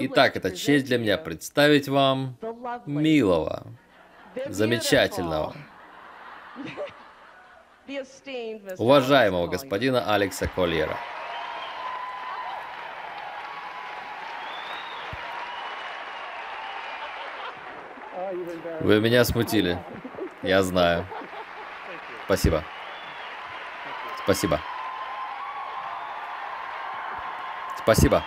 [0.00, 2.36] Итак, это честь для меня представить вам
[2.86, 3.66] милого,
[4.46, 5.54] замечательного,
[8.78, 10.96] уважаемого господина Алекса Кольера.
[18.80, 19.78] Вы меня смутили.
[20.42, 21.06] Я знаю.
[22.26, 22.62] Спасибо.
[24.24, 24.60] Спасибо.
[27.78, 28.24] Спасибо.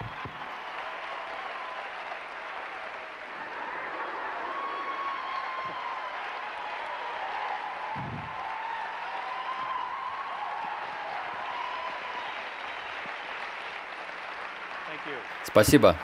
[15.57, 15.95] Спасибо.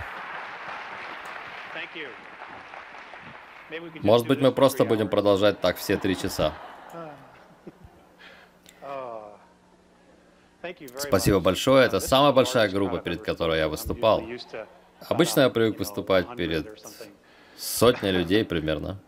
[4.01, 6.53] Может быть, мы просто будем продолжать так все три часа.
[10.97, 11.85] Спасибо большое.
[11.85, 14.23] Это самая большая группа, перед которой я выступал.
[15.07, 16.83] Обычно я привык выступать перед
[17.55, 18.99] сотней людей примерно.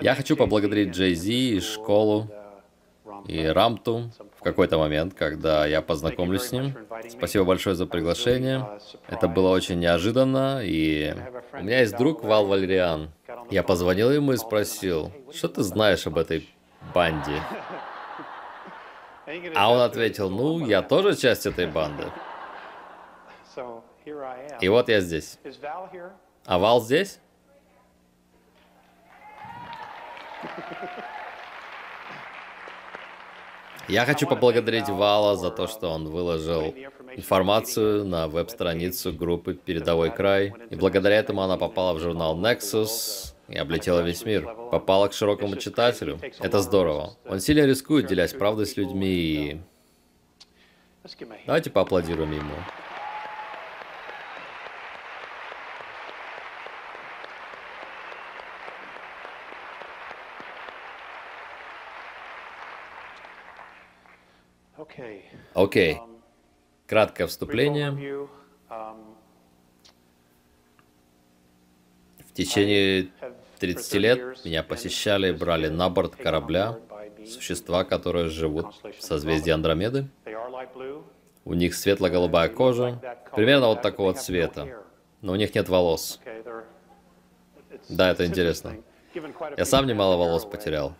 [0.00, 2.28] Я хочу поблагодарить Джей Зи и школу,
[3.28, 4.10] и Рамту
[4.48, 6.74] какой-то момент, когда я познакомлюсь с ним.
[7.08, 8.66] Спасибо большое за приглашение.
[9.08, 11.14] Это было очень неожиданно, и
[11.52, 13.10] у меня есть друг Вал Валериан.
[13.50, 16.48] Я позвонил ему и спросил, что ты знаешь об этой
[16.94, 17.42] банде?
[19.54, 22.04] А он ответил, ну, я тоже часть этой банды.
[24.60, 25.38] И вот я здесь.
[26.46, 27.20] А Вал здесь?
[33.88, 36.74] Я хочу поблагодарить Вала за то, что он выложил
[37.16, 40.52] информацию на веб-страницу группы «Передовой край».
[40.68, 44.46] И благодаря этому она попала в журнал Nexus и облетела весь мир.
[44.70, 46.20] Попала к широкому читателю.
[46.38, 47.16] Это здорово.
[47.26, 49.60] Он сильно рискует, делясь правдой с людьми и...
[51.46, 52.54] Давайте поаплодируем ему.
[65.54, 65.94] Окей.
[65.94, 65.98] Okay.
[66.86, 68.28] Краткое вступление.
[72.18, 73.08] В течение
[73.58, 76.78] 30 лет меня посещали и брали на борт корабля
[77.26, 80.08] существа, которые живут в созвездии Андромеды.
[81.44, 83.00] У них светло-голубая кожа,
[83.34, 84.84] примерно вот такого цвета,
[85.20, 86.20] но у них нет волос.
[87.88, 88.76] Да, это интересно.
[89.56, 90.94] Я сам немало волос потерял.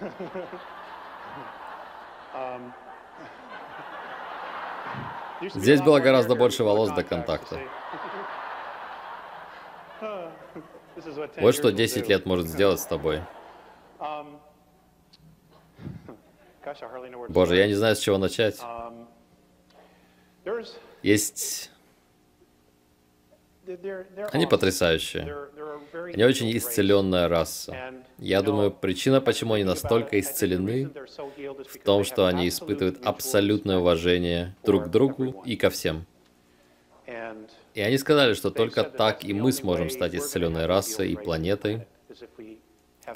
[5.52, 7.60] Здесь было гораздо больше волос до контакта.
[11.36, 13.22] Вот что 10 лет может сделать с тобой.
[17.28, 18.60] Боже, я не знаю, с чего начать.
[21.02, 21.70] Есть...
[24.32, 25.48] Они потрясающие.
[26.12, 27.94] Они очень исцеленная раса.
[28.18, 30.90] Я думаю, причина, почему они настолько исцелены,
[31.68, 36.06] в том, что они испытывают абсолютное уважение друг к другу и ко всем.
[37.74, 41.86] И они сказали, что только так и мы сможем стать исцеленной расой и планетой,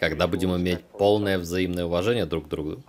[0.01, 2.83] когда будем иметь полное взаимное уважение друг к другу.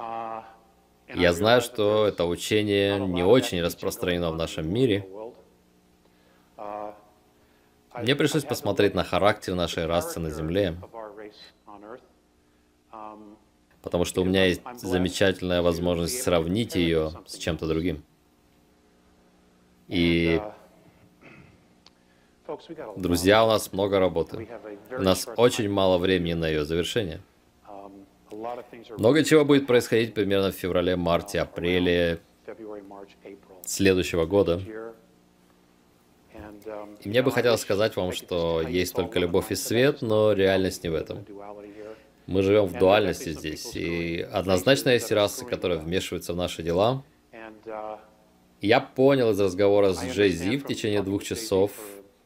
[1.15, 5.07] Я знаю, что это учение не очень распространено в нашем мире,
[7.95, 10.75] мне пришлось посмотреть на характер нашей расы на Земле,
[13.81, 18.03] потому что у меня есть замечательная возможность сравнить ее с чем-то другим.
[19.87, 20.39] И,
[22.95, 24.47] друзья, у нас много работы.
[24.91, 27.21] У нас очень мало времени на ее завершение.
[28.97, 32.19] Много чего будет происходить примерно в феврале, марте, апреле
[33.65, 34.61] следующего года.
[37.01, 40.89] И мне бы хотелось сказать вам, что есть только любовь и свет, но реальность не
[40.89, 41.25] в этом.
[42.27, 47.03] Мы живем в дуальности здесь, и однозначно есть расы, которые вмешиваются в наши дела.
[48.61, 51.71] Я понял из разговора с Джей Зи в течение двух часов,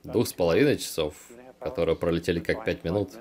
[0.04, 1.16] двух с половиной часов,
[1.60, 3.12] которые пролетели как пять минут.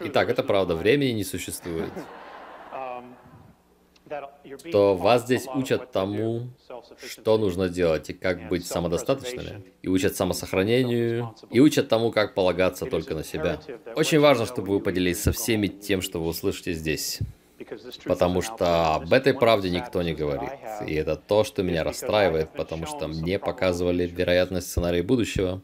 [0.00, 1.90] Итак, это правда, времени не существует
[4.72, 6.48] то вас здесь учат тому,
[7.06, 12.86] что нужно делать и как быть самодостаточными, и учат самосохранению, и учат тому, как полагаться
[12.86, 13.60] только на себя.
[13.96, 17.20] Очень важно, чтобы вы поделились со всеми тем, что вы услышите здесь.
[18.04, 20.50] Потому что об этой правде никто не говорит.
[20.86, 25.62] И это то, что меня расстраивает, потому что мне показывали вероятность сценария будущего.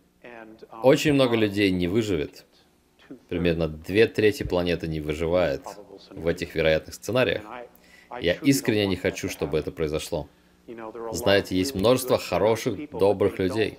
[0.83, 2.45] Очень много людей не выживет.
[3.29, 5.63] Примерно две трети планеты не выживает
[6.11, 7.43] в этих вероятных сценариях.
[8.21, 10.29] Я искренне не хочу, чтобы это произошло.
[11.13, 13.79] Знаете, есть множество хороших, добрых людей,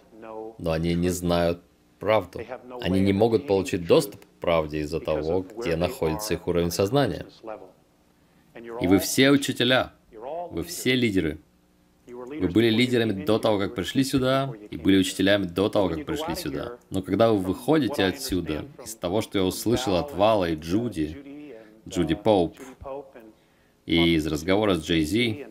[0.57, 1.61] но они не знают
[1.99, 2.41] правду.
[2.81, 7.25] Они не могут получить доступ к правде из-за того, где находится их уровень сознания.
[8.81, 9.93] И вы все учителя,
[10.51, 11.39] вы все лидеры.
[12.05, 16.35] Вы были лидерами до того, как пришли сюда, и были учителями до того, как пришли
[16.35, 16.77] сюда.
[16.89, 21.17] Но когда вы выходите отсюда, из того, что я услышал от Вала и Джуди,
[21.87, 22.57] Джуди Поуп,
[23.91, 25.47] и из разговора с Джей Зи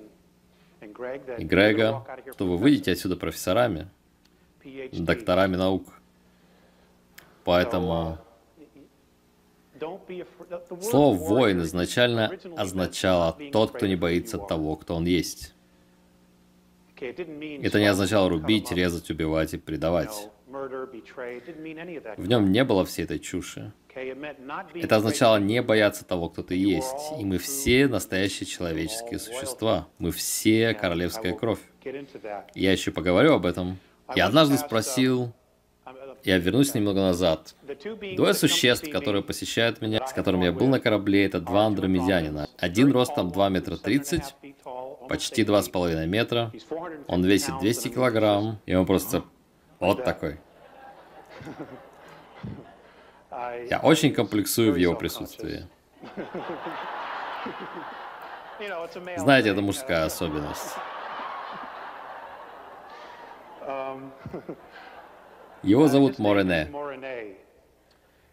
[1.38, 2.06] и Грега,
[2.38, 3.88] то вы выйдете отсюда профессорами,
[4.92, 5.92] докторами наук.
[7.44, 8.18] Поэтому
[10.80, 15.54] слово «воин» изначально означало «тот, кто не боится того, кто он есть».
[16.98, 20.30] Это не означало рубить, резать, убивать и предавать.
[22.16, 23.72] В нем не было всей этой чуши.
[23.94, 27.12] Это означало не бояться того, кто ты есть.
[27.18, 29.88] И мы все настоящие человеческие существа.
[29.98, 31.60] Мы все королевская кровь.
[32.54, 33.78] Я еще поговорю об этом.
[34.14, 35.32] Я однажды спросил,
[36.24, 37.54] я вернусь немного назад.
[38.16, 42.48] Двое существ, которые посещают меня, с которыми я был на корабле, это два андромедянина.
[42.58, 44.34] Один ростом 2 метра 30,
[45.08, 46.52] почти 2,5 метра.
[47.06, 49.24] Он весит 200 килограмм, и он просто
[49.80, 50.38] вот такой.
[53.68, 55.66] Я очень комплексую в его присутствии.
[59.16, 60.74] Знаете, это мужская особенность.
[65.62, 66.70] Его зовут Морене.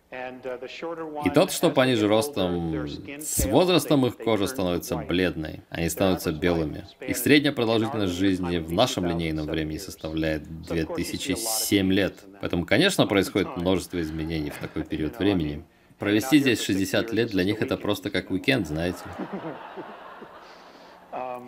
[0.09, 2.87] И тот, что пониже ростом,
[3.19, 6.85] с возрастом их кожа становится бледной, они становятся белыми.
[7.01, 12.23] Их средняя продолжительность жизни в нашем линейном времени составляет 2007 лет.
[12.39, 15.65] Поэтому, конечно, происходит множество изменений в такой период времени.
[15.99, 19.03] Провести здесь 60 лет для них это просто как уикенд, знаете.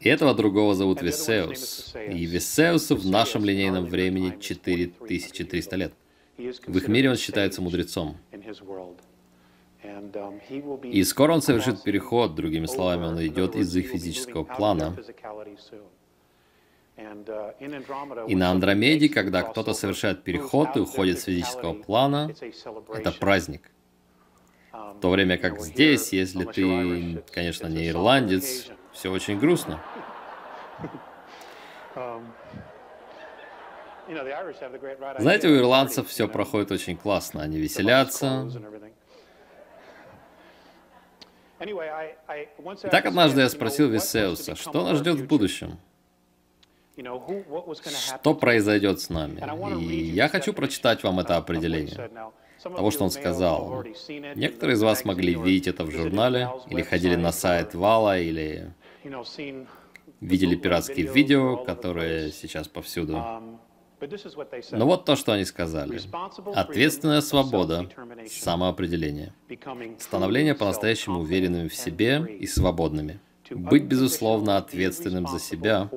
[0.00, 1.94] И этого другого зовут Весеус.
[1.94, 5.94] И Весеусу в нашем линейном времени 4300 лет.
[6.36, 8.16] В их мире он считается мудрецом.
[10.82, 14.96] И скоро он совершит переход, другими словами, он идет из их физического плана.
[18.28, 22.32] И на Андромеде, когда кто-то совершает переход и уходит с физического плана,
[22.88, 23.70] это праздник.
[24.72, 29.82] В то время как здесь, если ты, конечно, не ирландец, все очень грустно.
[35.18, 37.42] Знаете, у ирландцев все проходит очень классно.
[37.42, 38.50] Они веселятся.
[42.90, 45.78] так однажды я спросил Висеуса, что нас ждет в будущем?
[46.96, 49.42] Что произойдет с нами?
[49.82, 52.10] И я хочу прочитать вам это определение
[52.62, 53.84] того, что он сказал.
[54.34, 58.72] Некоторые из вас могли видеть это в журнале, или ходили на сайт Вала, или
[60.20, 63.22] видели пиратские видео, которые сейчас повсюду.
[64.72, 66.00] Но вот то, что они сказали.
[66.54, 67.88] Ответственная свобода,
[68.28, 69.32] самоопределение.
[69.98, 73.20] Становление по-настоящему уверенными в себе и свободными.
[73.50, 75.90] Быть, безусловно, ответственным за себя,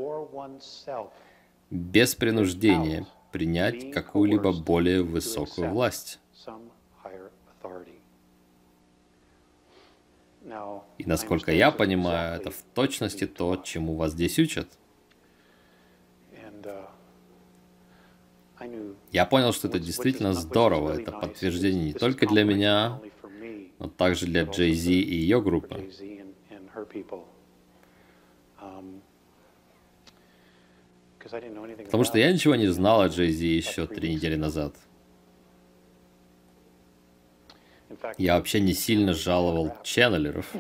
[1.70, 6.20] без принуждения принять какую-либо более высокую власть.
[10.98, 14.68] И насколько я понимаю, это в точности то, чему вас здесь учат.
[19.12, 21.00] Я понял, что это действительно здорово.
[21.00, 23.00] Это подтверждение не только для меня,
[23.80, 25.90] но также для Джей Зи и ее группы.
[31.86, 34.76] Потому что я ничего не знал о Джей Зи еще три недели назад.
[38.18, 40.54] Я вообще не сильно жаловал ченнелеров.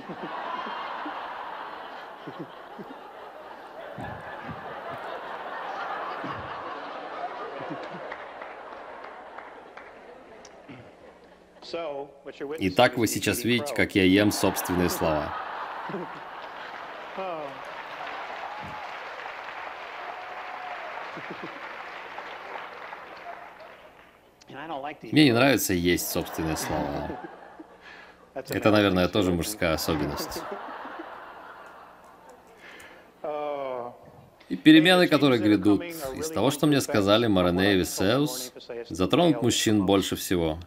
[12.59, 15.33] Итак, вы сейчас видите, как я ем собственные слова.
[25.01, 27.19] Мне не нравится есть собственные слова.
[28.33, 30.41] Это, наверное, тоже мужская особенность.
[34.50, 38.53] И перемены, которые грядут, из того, что мне сказали Марене и Висеус,
[38.88, 40.59] затронут мужчин больше всего.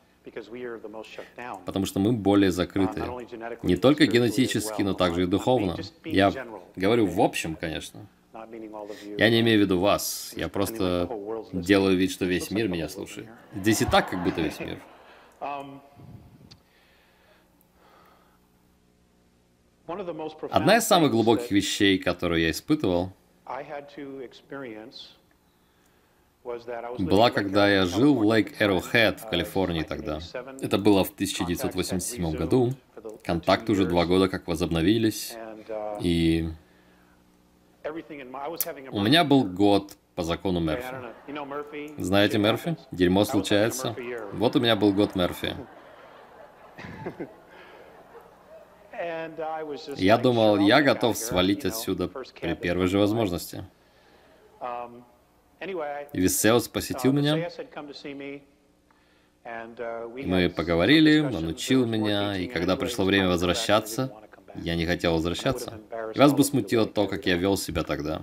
[1.64, 3.02] Потому что мы более закрыты.
[3.62, 5.76] Не только генетически, но также и духовно.
[6.04, 6.32] Я
[6.76, 8.06] говорю в общем, конечно.
[9.18, 10.32] Я не имею в виду вас.
[10.36, 11.08] Я просто
[11.52, 13.28] делаю вид, что весь мир меня слушает.
[13.54, 14.78] Здесь и так, как будто весь мир.
[20.50, 23.12] Одна из самых глубоких вещей, которую я испытывал,
[26.98, 30.18] была, когда я жил в Лейк Arrowhead в Калифорнии тогда.
[30.60, 32.72] Это было в 1987 году.
[33.24, 35.36] Контакты уже два года как возобновились.
[36.00, 36.48] И
[38.90, 40.94] у меня был год по закону Мерфи.
[41.98, 42.76] Знаете Мерфи?
[42.90, 43.96] Дерьмо случается.
[44.32, 45.54] Вот у меня был год Мерфи.
[49.96, 53.64] Я думал, я готов свалить отсюда при первой же возможности.
[55.60, 57.48] И Висеус посетил меня.
[59.44, 64.12] Мы поговорили, он учил меня, и когда пришло время возвращаться,
[64.54, 65.80] я не хотел возвращаться.
[66.16, 68.22] Вас бы смутило то, как я вел себя тогда.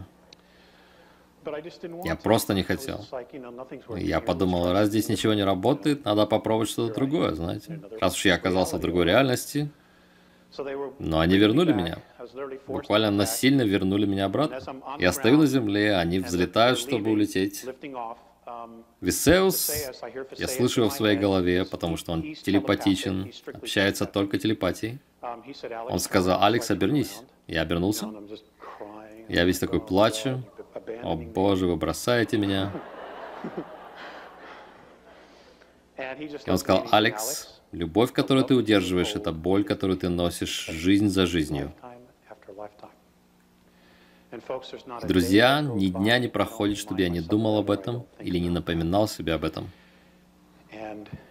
[2.03, 3.05] Я просто не хотел.
[3.95, 7.79] Я подумал, раз здесь ничего не работает, надо попробовать что-то другое, знаете.
[8.01, 9.69] Раз уж я оказался в другой реальности,
[10.99, 11.99] но они вернули меня.
[12.67, 14.59] Буквально насильно вернули меня обратно.
[14.99, 17.65] Я стою на земле, они взлетают, чтобы улететь.
[19.01, 19.71] Висеус,
[20.37, 24.99] я слышу его в своей голове, потому что он телепатичен, общается только телепатией.
[25.89, 27.19] Он сказал, Алекс, обернись.
[27.47, 28.09] Я обернулся.
[29.27, 30.43] Я весь такой плачу.
[31.03, 32.71] О боже, вы бросаете меня.
[36.45, 41.25] И он сказал, Алекс, любовь, которую ты удерживаешь, это боль, которую ты носишь жизнь за
[41.25, 41.73] жизнью.
[45.03, 49.33] Друзья, ни дня не проходит, чтобы я не думал об этом или не напоминал себе
[49.33, 49.69] об этом.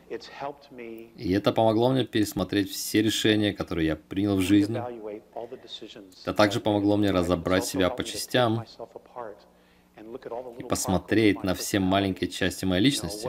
[0.09, 4.81] И это помогло мне пересмотреть все решения, которые я принял в жизни.
[6.23, 8.65] Это также помогло мне разобрать себя по частям
[10.59, 13.29] и посмотреть на все маленькие части моей личности.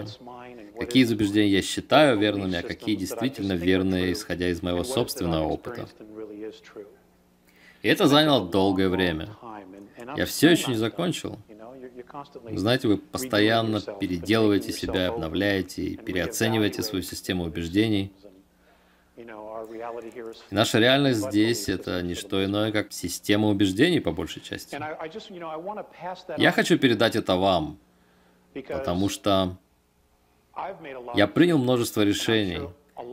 [0.79, 5.89] Какие из убеждений я считаю верными, а какие действительно верные, исходя из моего собственного опыта.
[7.81, 9.29] И это заняло долгое время.
[10.15, 11.37] Я все еще не закончил.
[12.51, 18.11] Знаете, вы постоянно переделываете себя, обновляете и переоцениваете свою систему убеждений.
[19.17, 19.25] И
[20.51, 24.79] наша реальность здесь— это не что иное, как система убеждений, по большей части.
[26.37, 27.79] Я хочу передать это вам,
[28.53, 29.57] потому что
[31.15, 32.69] я принял множество решений.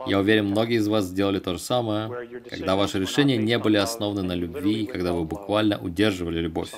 [0.06, 4.22] Я уверен, многие из вас сделали то же самое, когда ваши решения не были основаны
[4.22, 6.72] на любви, и когда вы буквально удерживали любовь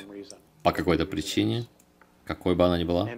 [0.62, 1.66] по какой-то причине,
[2.24, 3.08] какой бы она ни была.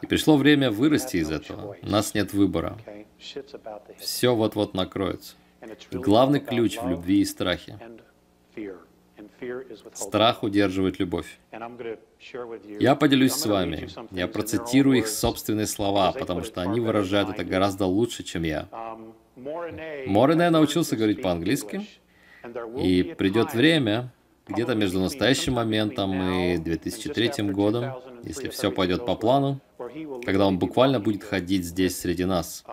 [0.00, 1.76] И пришло время вырасти из этого.
[1.82, 2.78] У нас нет выбора.
[3.98, 5.34] Все вот-вот накроется.
[5.90, 7.78] И главный ключ в любви и страхе.
[9.94, 11.38] Страх удерживает любовь.
[12.80, 13.88] Я поделюсь с вами.
[14.10, 18.68] Я процитирую их собственные слова, потому что они выражают это гораздо лучше, чем я.
[19.36, 21.86] Морене научился говорить по-английски,
[22.78, 24.12] и придет время,
[24.46, 29.60] где-то между настоящим моментом и 2003 годом, если все пойдет по плану,
[30.24, 32.64] когда он буквально будет ходить здесь среди нас.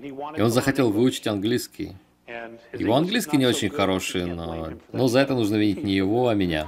[0.00, 1.96] И он захотел выучить английский.
[2.72, 6.66] Его английский не очень хороший, но, но за это нужно винить не его, а меня.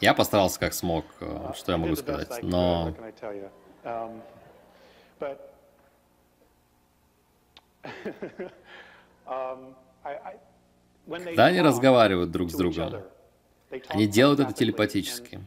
[0.00, 2.94] Я постарался как смог, э, что я могу сказать, но...
[11.06, 13.02] Когда они разговаривают друг с другом,
[13.88, 15.40] они делают это телепатически.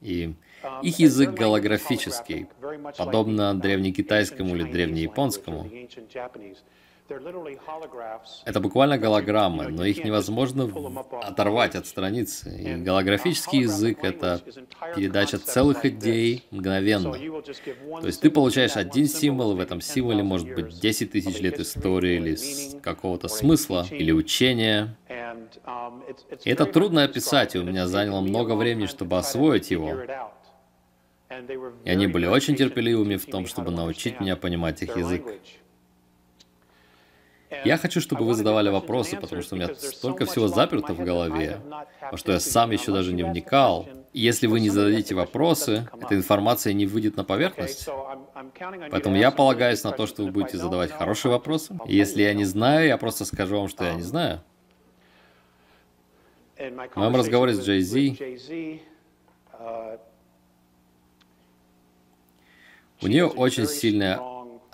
[0.00, 0.34] И
[0.82, 2.48] их язык голографический,
[2.96, 5.70] подобно древнекитайскому или древнеяпонскому.
[8.46, 10.70] Это буквально голограммы, но их невозможно
[11.22, 12.56] оторвать от страницы.
[12.56, 14.40] И голографический язык— это
[14.96, 17.12] передача целых идей мгновенно.
[17.12, 21.60] То есть ты получаешь один символ, и в этом символе может быть 10 тысяч лет
[21.60, 24.96] истории или какого-то смысла, или учения.
[26.44, 29.94] И это трудно описать, и у меня заняло много времени, чтобы освоить его.
[31.84, 35.22] И они были очень терпеливыми в том, чтобы научить меня понимать их язык.
[37.64, 41.60] Я хочу, чтобы вы задавали вопросы, потому что у меня столько всего заперто в голове,
[42.10, 43.88] во что я сам еще даже не вникал.
[44.12, 47.88] И если вы не зададите вопросы, эта информация не выйдет на поверхность.
[48.90, 51.76] Поэтому я полагаюсь на то, что вы будете задавать хорошие вопросы.
[51.86, 54.40] И если я не знаю, я просто скажу вам, что я не знаю.
[56.56, 58.80] В моем разговоре с Джей Зи
[63.02, 64.20] у нее очень сильное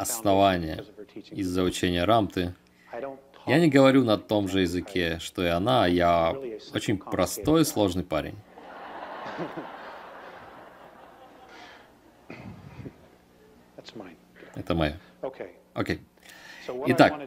[0.00, 0.84] основание
[1.30, 2.54] из-за учения Рамты.
[3.46, 6.34] Я не говорю на том же языке, что и она, я
[6.74, 8.36] очень простой и сложный парень.
[14.54, 14.98] Это мое.
[15.74, 16.00] Окей.
[16.86, 17.20] Итак,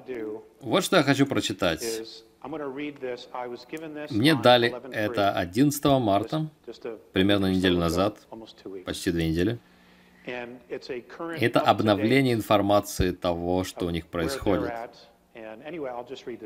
[0.62, 1.84] вот что я хочу прочитать.
[4.10, 6.50] Мне дали это 11 марта,
[7.14, 8.28] примерно неделю назад,
[8.86, 9.60] почти две недели.
[10.26, 14.72] Это обновление информации того, что у них происходит.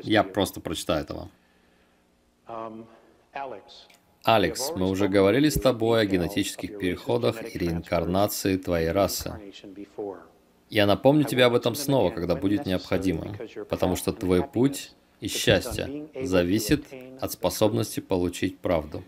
[0.02, 1.30] Я просто прочитаю это вам.
[2.48, 2.86] Um,
[4.24, 9.38] Алекс, мы уже говорили с тобой о генетических переходах и реинкарнации твоей расы.
[10.70, 13.36] Я напомню тебе об этом снова, когда будет необходимо,
[13.70, 16.84] потому что твой путь и счастье зависит
[17.20, 19.02] от способности получить правду.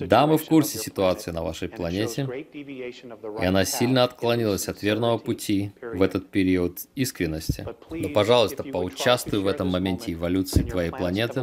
[0.00, 5.72] Да, мы в курсе ситуации на вашей планете, и она сильно отклонилась от верного пути
[5.80, 7.66] в этот период искренности.
[7.90, 11.42] Но, пожалуйста, поучаствуй в этом моменте эволюции твоей планеты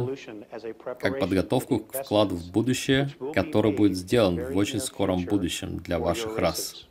[0.98, 6.38] как подготовку к вкладу в будущее, который будет сделан в очень скором будущем для ваших
[6.38, 6.86] рас.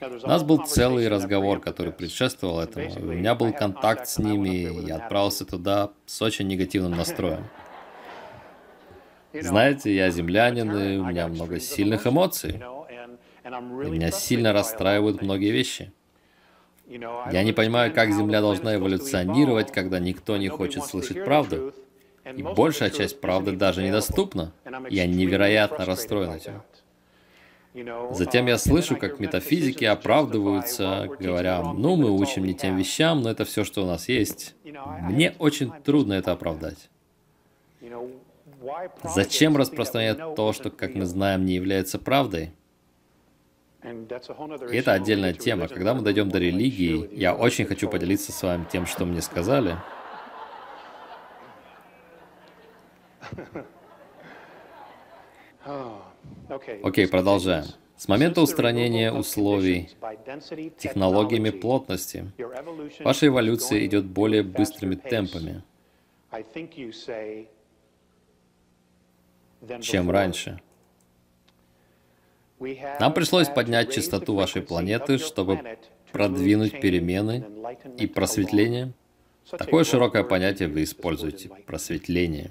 [0.00, 2.90] У нас был целый разговор, который предшествовал этому.
[2.96, 7.44] У меня был контакт с ними, и я отправился туда с очень негативным настроем.
[9.32, 12.60] Знаете, я землянин, и у меня много сильных эмоций.
[13.44, 15.92] И меня сильно расстраивают многие вещи.
[16.88, 21.72] Я не понимаю, как Земля должна эволюционировать, когда никто не хочет слышать правду.
[22.36, 24.52] И большая часть правды даже недоступна.
[24.88, 26.62] Я невероятно расстроен этим.
[28.10, 33.44] Затем я слышу, как метафизики оправдываются, говоря, ну, мы учим не тем вещам, но это
[33.44, 34.56] все, что у нас есть.
[34.64, 36.90] Мне очень трудно это оправдать.
[39.04, 42.52] Зачем распространять то, что, как мы знаем, не является правдой?
[43.82, 45.68] И это отдельная тема.
[45.68, 49.76] Когда мы дойдем до религии, я очень хочу поделиться с вами тем, что мне сказали.
[56.82, 57.64] Окей, продолжаем.
[57.96, 59.90] С момента устранения условий
[60.78, 62.32] технологиями плотности,
[63.00, 65.62] ваша эволюция идет более быстрыми темпами,
[69.80, 70.60] чем раньше.
[73.00, 75.78] Нам пришлось поднять частоту вашей планеты, чтобы
[76.12, 77.44] продвинуть перемены
[77.98, 78.92] и просветление.
[79.50, 82.50] Такое широкое понятие вы используете– просветление.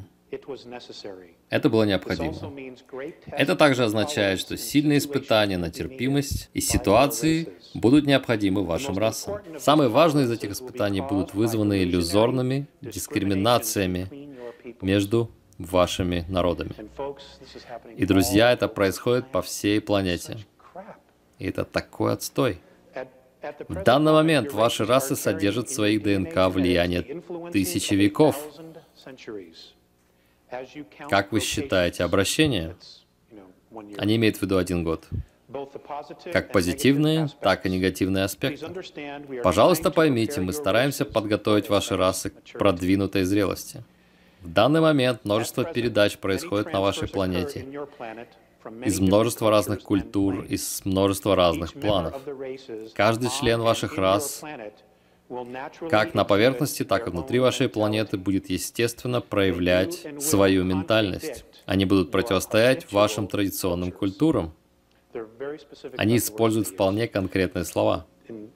[1.50, 2.54] Это было необходимо.
[3.32, 9.40] Это также означает, что сильные испытания на терпимость и ситуации будут необходимы вашим расам.
[9.58, 14.08] Самые важные из этих испытаний будут вызваны иллюзорными дискриминациями
[14.82, 16.72] между вашими народами.
[17.96, 20.38] И, друзья, это происходит по всей планете.
[21.38, 22.60] И это такой отстой.
[23.68, 28.36] В данный момент ваши расы содержат в своих ДНК влияние тысячи веков.
[31.10, 32.76] Как вы считаете обращение?
[33.98, 35.08] Они имеют в виду один год.
[36.32, 38.68] Как позитивные, так и негативные аспекты.
[39.42, 43.84] Пожалуйста, поймите, мы стараемся подготовить ваши расы к продвинутой зрелости.
[44.42, 47.66] В данный момент множество передач происходит на вашей планете
[48.84, 52.22] из множества разных культур, из множества разных планов.
[52.94, 54.44] Каждый член ваших рас
[55.90, 61.46] как на поверхности, так и внутри вашей планеты будет естественно проявлять свою ментальность.
[61.66, 64.54] Они будут противостоять вашим традиционным культурам.
[65.98, 68.08] Они используют вполне конкретные слова.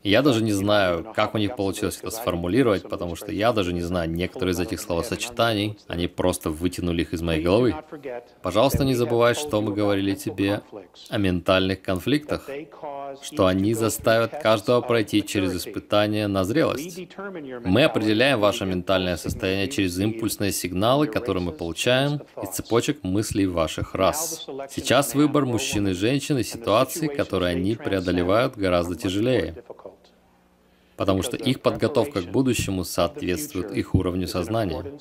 [0.03, 3.81] Я даже не знаю, как у них получилось это сформулировать, потому что я даже не
[3.81, 5.77] знаю некоторые из этих словосочетаний.
[5.87, 7.75] Они просто вытянули их из моей головы.
[8.41, 10.61] Пожалуйста, не забывай, что мы говорили тебе
[11.09, 12.49] о ментальных конфликтах,
[13.21, 17.07] что они заставят каждого пройти через испытание на зрелость.
[17.65, 23.95] Мы определяем ваше ментальное состояние через импульсные сигналы, которые мы получаем из цепочек мыслей ваших
[23.95, 24.47] рас.
[24.69, 29.63] Сейчас выбор мужчин и женщин и ситуации, которые они преодолевают, гораздо тяжелее
[30.95, 34.99] потому что их подготовка к будущему соответствует их уровню сознания.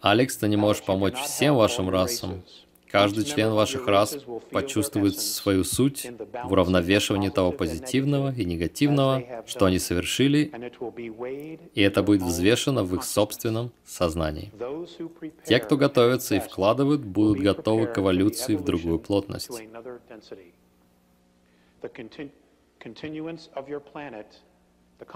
[0.00, 2.42] Алекс, ты не можешь помочь всем вашим расам.
[2.90, 4.16] Каждый член ваших рас
[4.50, 6.10] почувствует свою суть
[6.44, 10.50] в уравновешивании того позитивного и негативного, что они совершили,
[11.74, 14.52] и это будет взвешено в их собственном сознании.
[15.44, 19.50] Те, кто готовятся и вкладывают, будут готовы к эволюции в другую плотность.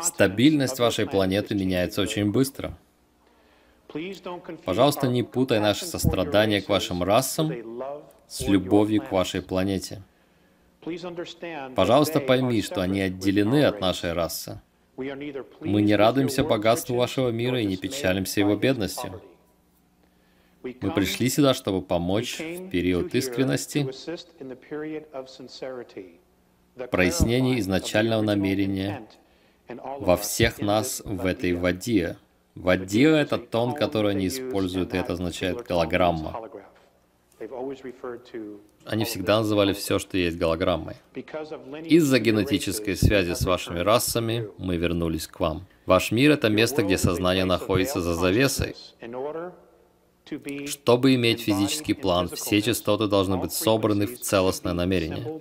[0.00, 2.78] Стабильность вашей планеты меняется очень быстро.
[4.64, 7.52] Пожалуйста, не путай наше сострадание к вашим расам
[8.26, 10.02] с любовью к вашей планете.
[11.74, 14.61] Пожалуйста, пойми, что они отделены от нашей расы.
[14.96, 19.22] Мы не радуемся богатству вашего мира и не печалимся его бедностью.
[20.62, 23.88] Мы пришли сюда, чтобы помочь в период искренности,
[26.90, 29.07] прояснение изначального намерения
[29.68, 32.16] во всех нас в этой воде.
[32.54, 36.48] Вадия— это тон, который они используют, и это означает голограмма.
[38.84, 40.96] Они всегда называли все, что есть голограммой.
[41.84, 45.66] Из-за генетической связи с вашими расами мы вернулись к вам.
[45.86, 48.76] Ваш мир— это место, где сознание находится за завесой.
[50.66, 55.40] Чтобы иметь физический план, все частоты должны быть собраны в целостное намерение.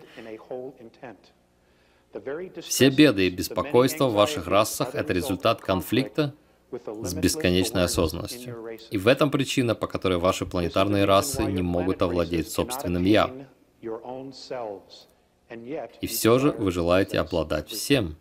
[2.62, 6.34] Все беды и беспокойства в ваших расах— это результат конфликта
[7.04, 8.78] с бесконечной осознанностью.
[8.90, 13.32] И в этом причина, по которой ваши планетарные расы не могут овладеть собственным «я».
[16.02, 18.16] И все же вы желаете обладать всем.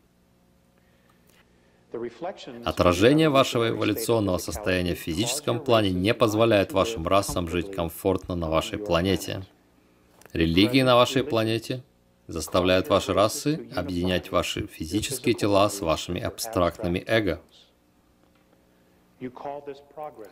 [2.64, 8.78] Отражение вашего эволюционного состояния в физическом плане не позволяет вашим расам жить комфортно на вашей
[8.78, 9.44] планете.
[10.32, 11.82] Религии на вашей планете
[12.28, 17.40] заставляют ваши расы объединять ваши физические тела с вашими абстрактными эго.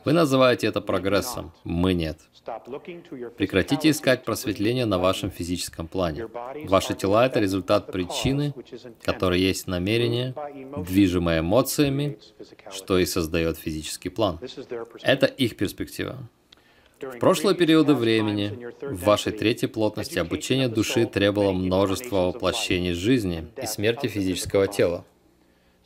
[0.05, 2.19] Вы называете это прогрессом, мы нет.
[3.37, 6.29] Прекратите искать просветление на вашем физическом плане.
[6.65, 8.55] Ваши тела— это результат причины,
[9.03, 10.35] которая есть намерение,
[10.77, 12.19] движимое эмоциями,
[12.71, 14.41] что и создает физический план.
[15.03, 16.29] Это их перспектива.
[17.01, 23.67] В прошлые периоды времени в вашей третьей плотности обучение души требовало множества воплощений жизни и
[23.67, 25.05] смерти физического тела.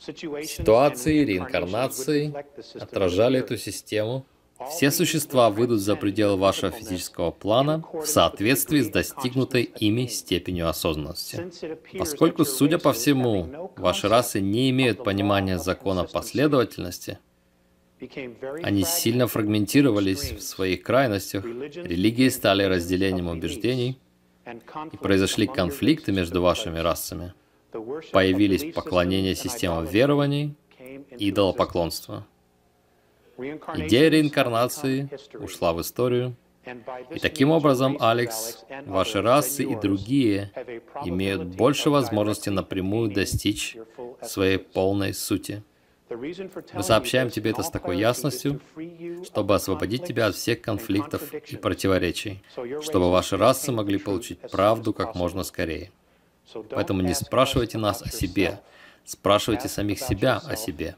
[0.03, 2.35] Ситуации реинкарнации
[2.75, 4.27] отражали эту систему.
[4.71, 11.51] Все существа выйдут за пределы вашего физического плана в соответствии с достигнутой ими степенью осознанности.
[11.99, 17.19] Поскольку, судя по всему, ваши расы не имеют понимания закона последовательности,
[18.63, 24.01] они сильно фрагментировались в своих крайностях, религии стали разделением убеждений,
[24.93, 27.33] и произошли конфликты между вашими расами
[28.13, 30.55] появились поклонение системам верований,
[31.11, 32.27] идолопоклонство.
[33.39, 35.09] Идея реинкарнации
[35.39, 36.37] ушла в историю,
[37.11, 40.53] и таким образом, Алекс, ваши расы и другие
[41.05, 43.77] имеют больше возможности напрямую достичь
[44.23, 45.65] своей полной сути.
[46.09, 48.61] Мы сообщаем тебе это с такой ясностью,
[49.25, 52.43] чтобы освободить тебя от всех конфликтов и противоречий,
[52.83, 55.91] чтобы ваши расы могли получить правду как можно скорее.
[56.71, 58.61] Поэтому не спрашивайте нас о себе,
[59.05, 60.97] спрашивайте самих себя о себе.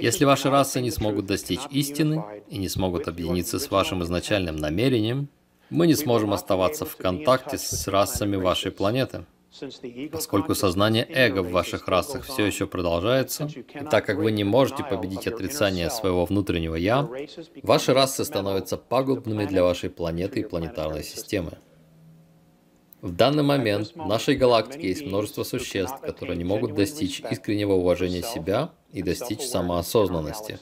[0.00, 5.28] Если ваши расы не смогут достичь истины и не смогут объединиться с вашим изначальным намерением,
[5.70, 9.24] мы не сможем оставаться в контакте с расами вашей планеты.
[10.10, 14.82] Поскольку сознание эго в ваших расах все еще продолжается, и так как вы не можете
[14.82, 17.08] победить отрицание своего внутреннего «я»,
[17.62, 21.52] ваши расы становятся пагубными для вашей планеты и планетарной системы.
[23.04, 28.22] В данный момент в нашей галактике есть множество существ, которые не могут достичь искреннего уважения
[28.22, 30.58] себя и достичь самоосознанности.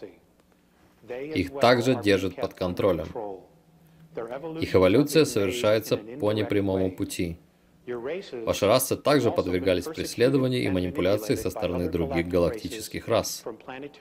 [1.08, 3.06] Их также держат под контролем.
[4.60, 7.38] Их эволюция совершается по непрямому пути.
[8.44, 13.44] Ваши расы также подвергались преследованию и манипуляции со стороны других галактических рас,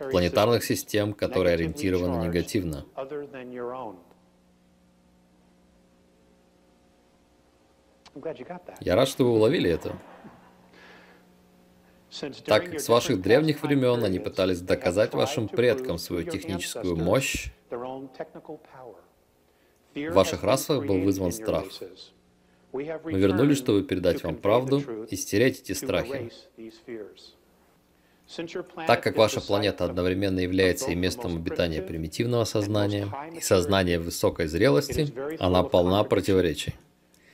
[0.10, 2.86] планетарных систем, которые ориентированы негативно.
[8.82, 9.95] Я рад, что вы уловили это.
[12.45, 20.12] Так как с ваших древних времен они пытались доказать вашим предкам свою техническую мощь, в
[20.12, 21.65] ваших расах был вызван страх.
[22.74, 26.32] Мы вернулись, чтобы передать вам правду и стереть эти страхи.
[28.88, 35.13] Так как ваша планета одновременно является и местом обитания примитивного сознания, и сознания высокой зрелости,
[35.39, 36.76] она полна противоречий.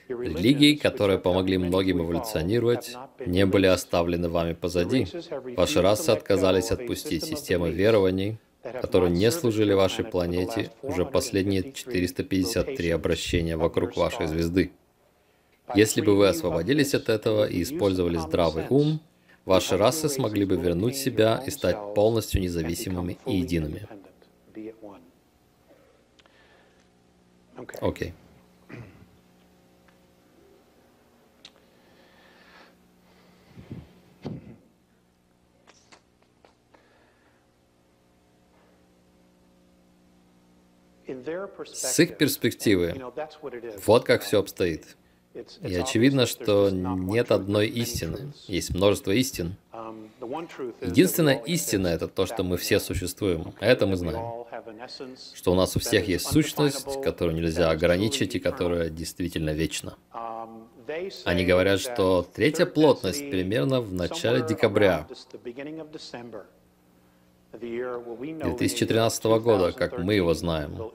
[0.07, 5.07] Религии, которые помогли многим эволюционировать, не были оставлены вами позади.
[5.55, 8.37] Ваши расы отказались отпустить системы верований,
[8.81, 14.71] которые не служили вашей планете уже последние 453 обращения вокруг вашей звезды.
[15.75, 19.01] Если бы вы освободились от этого и использовали здравый ум,
[19.45, 23.87] ваши расы смогли бы вернуть себя и стать полностью независимыми и едиными.
[27.81, 28.09] Окей.
[28.09, 28.13] Okay.
[41.65, 43.01] С их перспективы,
[43.85, 44.97] вот как все обстоит.
[45.61, 49.55] И очевидно, что нет одной истины, есть множество истин.
[49.71, 50.09] Um,
[50.81, 53.53] Единственная истина— это то, что мы все существуем.
[53.59, 54.45] Это мы знаем.
[55.35, 59.95] Что у нас у всех есть сущность, которую нельзя ограничить и которая действительно вечна.
[60.13, 60.65] Um,
[61.25, 65.07] Они говорят, что третья плотность примерно в начале декабря
[67.59, 70.91] 2013 года, как мы его знаем,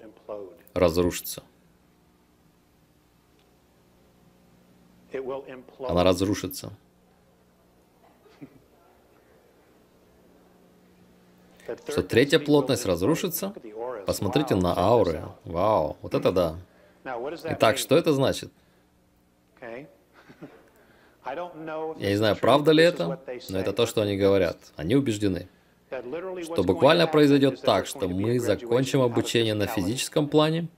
[0.75, 1.43] разрушится.
[5.79, 6.73] Она разрушится.
[11.89, 13.53] Что третья плотность разрушится?
[14.07, 15.23] Посмотрите на ауры.
[15.45, 16.57] Вау, вот это да.
[17.45, 18.53] Итак, что это значит?
[19.61, 19.87] Я
[22.11, 24.59] не знаю, правда ли это, но это то, что они говорят.
[24.77, 25.49] Они убеждены,
[26.43, 30.69] что буквально произойдет так, что мы закончим обучение на физическом плане,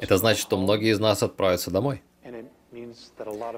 [0.00, 2.02] Это значит, что многие из нас отправятся домой.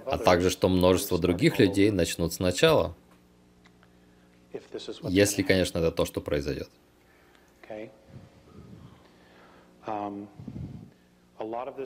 [0.06, 2.94] А также, что множество других людей начнут сначала.
[5.02, 6.68] Если, конечно, это то, что произойдет.
[9.86, 10.26] Um,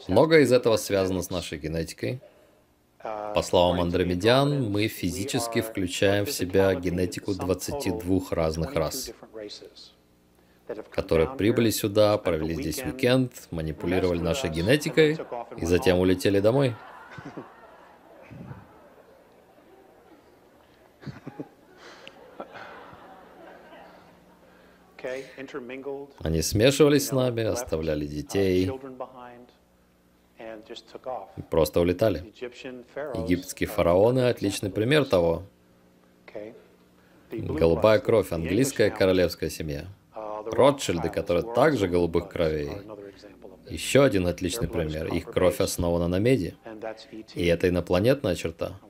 [0.08, 2.20] Многое из этого связано с нашей генетикой.
[3.02, 9.12] По словам Андромедиан, мы физически включаем в себя генетику 22 разных рас,
[10.90, 15.18] которые прибыли сюда, провели здесь уикенд, манипулировали нашей генетикой
[15.56, 16.74] и затем улетели домой.
[26.18, 28.70] Они смешивались с нами, оставляли детей
[31.50, 32.32] просто улетали.
[33.14, 35.42] Египетские фараоны– отличный пример того.
[37.32, 39.86] Голубая кровь, английская королевская семья.
[40.46, 42.70] Ротшильды, которые также голубых кровей.
[43.68, 45.06] Еще один отличный пример.
[45.14, 46.56] Их кровь основана на меди.
[47.34, 48.80] И это инопланетная черта.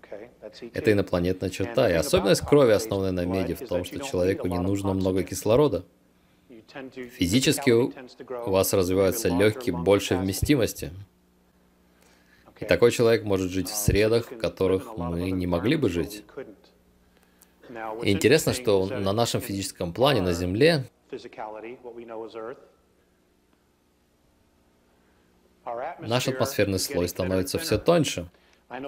[0.72, 1.90] Это инопланетная черта.
[1.90, 5.84] И особенность крови, основанной на меди, в том, что человеку не нужно много кислорода.
[7.18, 10.92] Физически у вас развиваются легкие большей вместимости.
[12.60, 16.24] И такой человек может жить в средах, в которых мы не могли бы жить.
[18.02, 20.84] И интересно, что на нашем физическом плане, на Земле,
[26.00, 28.28] наш атмосферный слой становится все тоньше.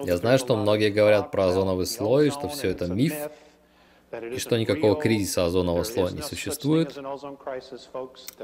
[0.03, 3.13] Я знаю, что многие говорят про озоновый слой, что все это миф,
[4.11, 6.95] и что никакого кризиса озонового слоя не существует.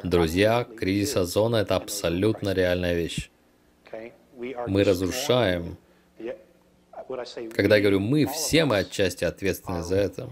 [0.03, 3.29] Друзья, кризис озона– это абсолютно реальная вещь.
[4.67, 5.77] Мы разрушаем.
[7.55, 10.29] Когда я говорю «мы», все мы отчасти ответственны за это.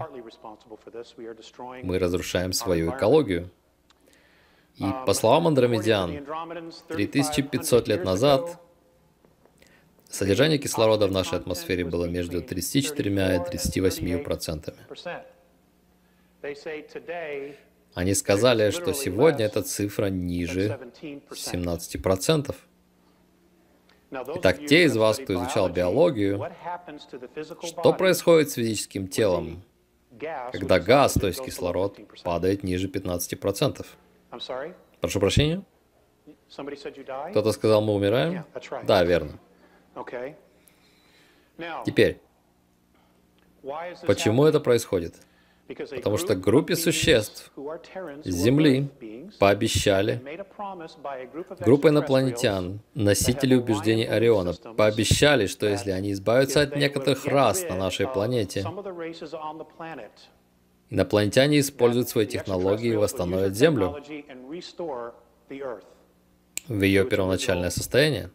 [1.82, 3.50] Мы разрушаем свою экологию.
[4.76, 6.24] И по словам Андромедиан,
[6.88, 8.60] 3500 лет назад
[10.08, 14.78] Содержание кислорода в нашей атмосфере было между 34 и 38 процентами.
[17.94, 20.78] Они сказали, что сегодня эта цифра ниже
[21.34, 22.56] 17 процентов.
[24.10, 26.50] Итак, те из вас, кто изучал биологию,
[27.62, 29.62] что происходит с физическим телом,
[30.52, 33.96] когда газ, то есть кислород, падает ниже 15 процентов?
[35.00, 35.62] Прошу прощения?
[37.30, 38.44] Кто-то сказал, мы умираем?
[38.84, 39.38] Да, верно.
[41.84, 42.20] Теперь,
[44.06, 45.16] почему это происходит?
[45.68, 47.52] Потому что группе существ
[48.24, 48.88] с Земли
[49.38, 50.22] пообещали,
[51.60, 58.08] группа инопланетян, носители убеждений Ориона, пообещали, что если они избавятся от некоторых рас на нашей
[58.08, 58.64] планете,
[60.88, 63.98] инопланетяне используют свои технологии и восстановят Землю
[66.66, 68.30] в ее первоначальное состояние.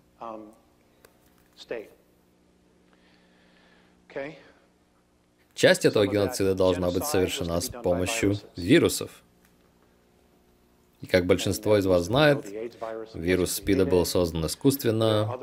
[5.54, 9.24] Часть этого геноцида должна быть совершена с помощью вирусов.
[11.02, 12.46] И как большинство из вас знает,
[13.14, 15.38] вирус СПИДа был создан искусственно.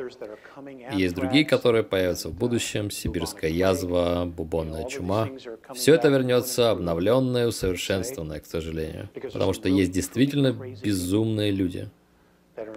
[0.92, 2.90] И есть другие, которые появятся в будущем.
[2.90, 5.28] Сибирская язва, бубонная чума.
[5.74, 9.10] Все это вернется обновленное, усовершенствованное, к сожалению.
[9.12, 11.90] Потому что есть действительно безумные люди,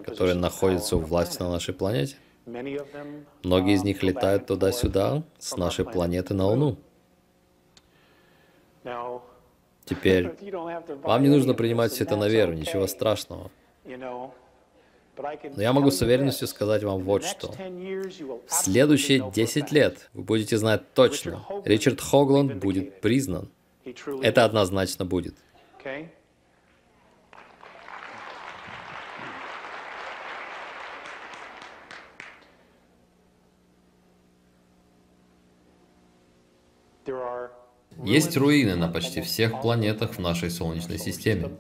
[0.06, 2.18] которые находятся у власти на нашей планете.
[2.46, 6.78] Многие из них летают туда-сюда, с нашей планеты на Луну.
[9.86, 10.30] Теперь,
[11.04, 13.52] вам не нужно принимать все это на веру, ничего страшного.
[15.16, 17.52] Но я могу с уверенностью сказать вам вот что.
[17.52, 23.50] В следующие 10 лет вы будете знать точно, Ричард Хогланд будет признан.
[24.22, 25.36] Это однозначно будет.
[38.04, 41.52] Есть руины на почти всех планетах в нашей Солнечной системе.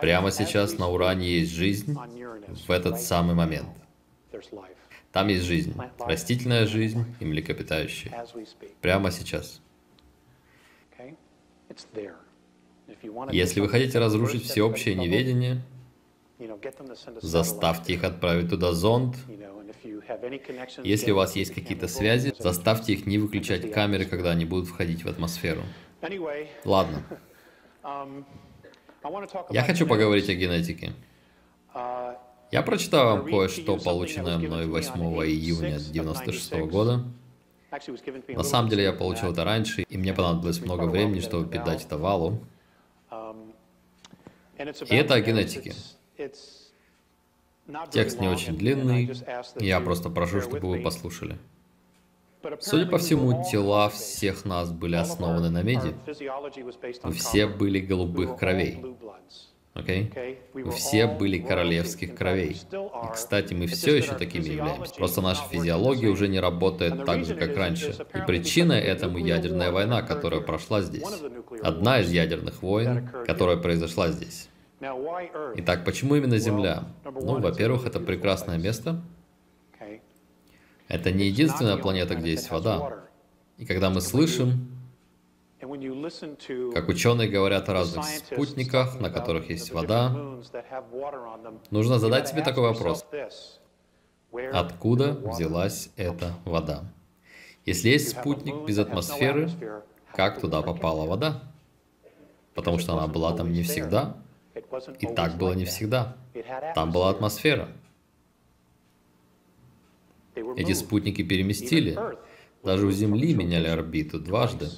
[0.00, 1.96] Прямо сейчас на Уране есть жизнь
[2.66, 3.68] в этот самый момент.
[5.12, 8.26] Там есть жизнь, растительная жизнь и млекопитающая.
[8.80, 9.60] Прямо сейчас.
[13.30, 15.62] Если вы хотите разрушить всеобщее неведение,
[17.20, 19.16] заставьте их отправить туда зонд.
[20.84, 25.04] Если у вас есть какие-то связи, заставьте их не выключать камеры, когда они будут входить
[25.04, 25.62] в атмосферу.
[26.64, 27.02] Ладно.
[29.50, 30.92] Я хочу поговорить о генетике.
[32.52, 34.92] Я прочитал вам кое-что, полученное мной 8
[35.26, 37.04] июня 1996 года.
[38.28, 41.96] На самом деле я получил это раньше, и мне понадобилось много времени, чтобы передать это
[41.96, 42.40] валу.
[44.58, 45.72] И это о генетике.
[47.90, 49.12] Текст не очень длинный,
[49.58, 51.38] я просто прошу, чтобы вы послушали.
[52.60, 55.94] Судя по всему, тела всех нас были основаны на меди.
[57.04, 58.84] Мы все были голубых кровей.
[59.74, 60.12] Окей?
[60.14, 60.38] Okay?
[60.52, 62.60] Мы все были королевских кровей.
[62.72, 64.94] И, кстати, мы все еще такими являемся.
[64.94, 67.96] Просто наша физиология уже не работает так же, как раньше.
[68.14, 71.22] И причина этому ядерная война, которая прошла здесь.
[71.62, 74.48] Одна из ядерных войн, которая произошла здесь.
[75.56, 76.84] Итак, почему именно Земля?
[77.04, 79.00] Ну, во-первых, это прекрасное место.
[80.88, 83.04] Это не единственная планета, где есть вода.
[83.58, 84.68] И когда мы слышим
[86.74, 90.10] как ученые говорят о разных спутниках, на которых есть вода,
[91.70, 93.06] нужно задать себе такой вопрос.
[94.52, 96.82] Откуда взялась эта вода?
[97.64, 99.48] Если есть спутник без атмосферы,
[100.12, 101.42] как туда попала вода?
[102.54, 104.16] Потому что она была там не всегда.
[105.00, 106.16] И так было не всегда.
[106.74, 107.68] Там была атмосфера.
[110.56, 111.98] Эти спутники переместили.
[112.62, 114.68] Даже у Земли меняли орбиту дважды.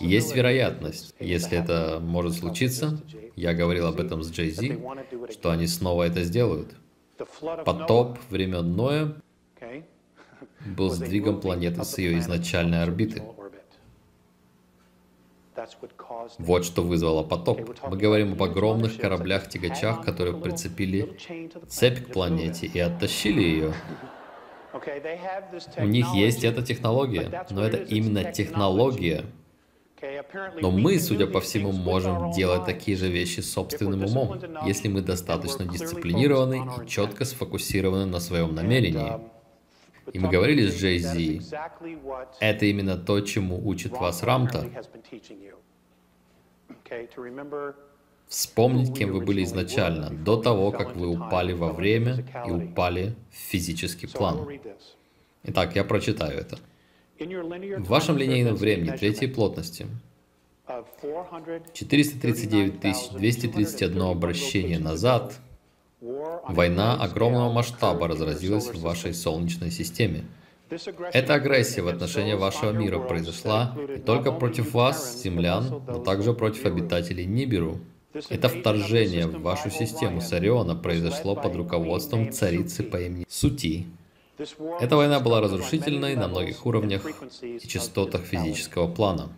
[0.00, 3.00] Есть вероятность, если это может случиться,
[3.34, 4.78] я говорил об этом с Джей Зи,
[5.30, 6.74] что они снова это сделают.
[7.40, 9.14] Потоп времен Ноя
[10.76, 13.22] был сдвигом планеты с ее изначальной орбиты.
[16.38, 17.60] Вот что вызвало потоп.
[17.88, 21.16] Мы говорим об огромных кораблях-тягачах, которые прицепили
[21.68, 23.74] цепь к планете и оттащили ее.
[25.76, 29.24] У них есть эта технология, но это именно технология.
[30.60, 35.64] Но мы, судя по всему, можем делать такие же вещи собственным умом, если мы достаточно
[35.64, 39.20] дисциплинированы и четко сфокусированы на своем намерении.
[40.12, 41.42] И мы говорили с Джей Зи,
[42.40, 44.68] это именно то, чему учит вас Рамта.
[48.26, 53.36] Вспомнить, кем вы были изначально, до того, как вы упали во время и упали в
[53.36, 54.48] физический план.
[55.44, 56.58] Итак, я прочитаю это.
[57.18, 59.86] В вашем линейном времени третьей плотности
[61.74, 65.34] 439 231 обращение назад
[66.02, 70.24] война огромного масштаба разразилась в вашей Солнечной системе.
[71.12, 76.64] Эта агрессия в отношении вашего мира произошла не только против вас, землян, но также против
[76.64, 77.78] обитателей Ниберу,
[78.28, 83.86] это вторжение в вашу систему Сариона произошло под руководством царицы по имени Сути.
[84.80, 87.06] Эта война была разрушительной на многих уровнях
[87.42, 89.30] и частотах физического плана.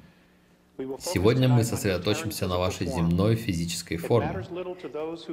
[0.77, 4.45] Сегодня мы сосредоточимся на вашей земной физической форме.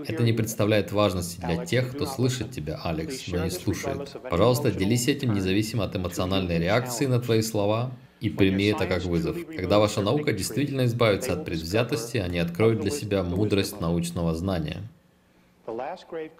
[0.07, 4.15] Это не представляет важности для тех, кто слышит тебя, Алекс, но не слушает.
[4.29, 9.35] Пожалуйста, делись этим независимо от эмоциональной реакции на твои слова и прими это как вызов.
[9.47, 14.83] Когда ваша наука действительно избавится от предвзятости, они откроют для себя мудрость научного знания.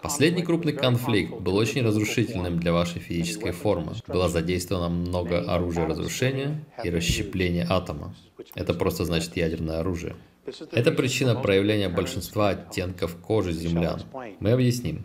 [0.02, 3.94] Последний крупный конфликт был очень разрушительным для вашей физической формы.
[4.06, 8.14] Было задействовано много оружия разрушения и расщепления атома.
[8.54, 10.16] Это просто значит ядерное оружие.
[10.72, 14.02] Это причина проявления большинства оттенков кожи землян.
[14.40, 15.04] Мы объясним.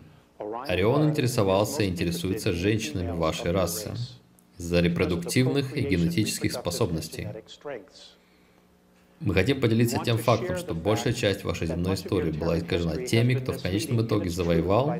[0.66, 3.92] Орион интересовался и интересуется женщинами вашей расы
[4.58, 7.28] из-за репродуктивных и генетических способностей.
[9.20, 13.52] Мы хотим поделиться тем фактом, что большая часть вашей земной истории была искажена теми, кто
[13.52, 14.94] в конечном итоге завоевал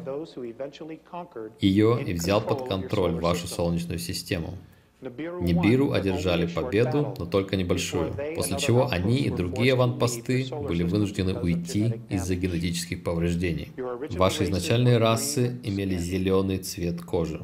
[1.61, 4.59] ее и взял под контроль вашу Солнечную систему.
[5.01, 12.01] Нибиру одержали победу, но только небольшую, после чего они и другие аванпосты были вынуждены уйти
[12.09, 13.71] из-за генетических повреждений.
[14.17, 17.41] Ваши изначальные расы имели зеленый цвет кожи.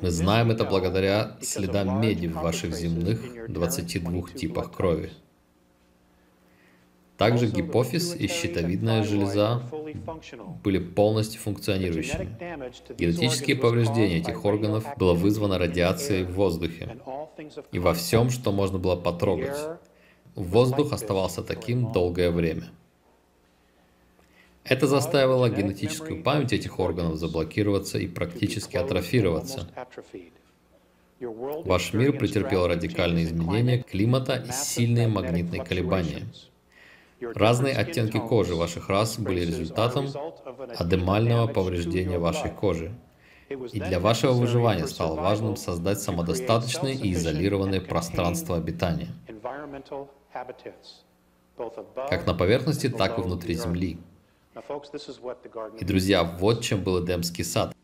[0.00, 5.10] Мы знаем это благодаря следам меди в ваших земных 22 типах крови.
[7.16, 9.62] Также гипофиз и щитовидная железа
[10.64, 12.36] были полностью функционирующими.
[12.98, 16.96] Генетические повреждения этих органов было вызвано радиацией в воздухе
[17.70, 19.56] и во всем, что можно было потрогать.
[20.34, 22.70] Воздух оставался таким долгое время.
[24.64, 29.68] Это заставило генетическую память этих органов заблокироваться и практически атрофироваться.
[31.20, 36.24] Ваш мир претерпел радикальные изменения климата и сильные магнитные колебания.
[37.34, 40.08] Разные оттенки кожи ваших рас были результатом
[40.78, 42.94] адемального повреждения вашей кожи.
[43.48, 49.08] И для вашего выживания стало важным создать самодостаточное и изолированное пространство обитания,
[52.08, 53.98] как на поверхности, так и внутри Земли.
[55.78, 57.74] И, друзья, вот чем был Эдемский сад.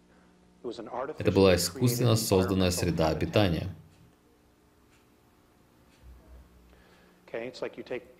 [1.18, 3.74] Это была искусственно созданная среда обитания.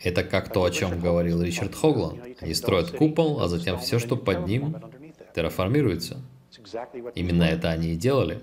[0.03, 2.21] Это как то, о чем говорил Ричард Хогланд.
[2.41, 4.77] Они строят купол, а затем все, что под ним,
[5.35, 6.21] терраформируется.
[7.15, 8.41] Именно это они и делали.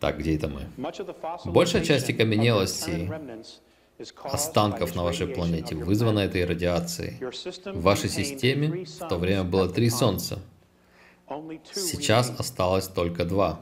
[0.00, 0.66] Так, где это мы?
[1.44, 3.08] Большая часть окаменелостей,
[4.24, 7.18] останков на вашей планете вызвана этой радиацией.
[7.72, 10.40] В вашей системе в то время было три Солнца.
[11.72, 13.60] Сейчас осталось только два.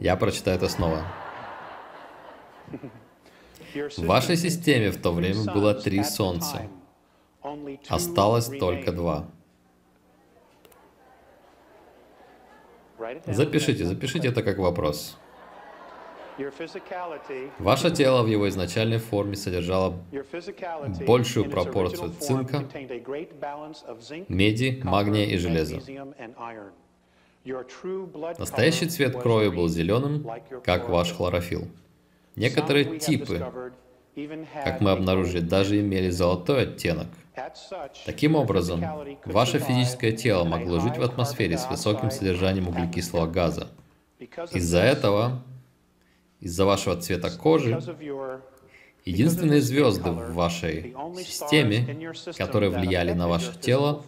[0.00, 1.02] Я прочитаю это снова.
[3.72, 6.68] В вашей системе в то время было три Солнца.
[7.88, 9.26] Осталось только два.
[13.26, 15.16] Запишите, запишите это как вопрос.
[17.58, 19.98] Ваше тело в его изначальной форме содержало
[21.06, 22.64] большую пропорцию цинка,
[24.28, 25.80] меди, магния и железа.
[28.38, 30.26] Настоящий цвет крови был зеленым,
[30.64, 31.68] как ваш хлорофилл.
[32.36, 33.44] Некоторые типы,
[34.64, 37.08] как мы обнаружили, даже имели золотой оттенок.
[38.04, 38.84] Таким образом,
[39.24, 43.68] ваше физическое тело могло жить в атмосфере с высоким содержанием углекислого газа.
[44.52, 45.42] Из-за этого,
[46.40, 47.80] из-за вашего цвета кожи,
[49.04, 54.04] единственные звезды в вашей системе, которые влияли на ваше тело,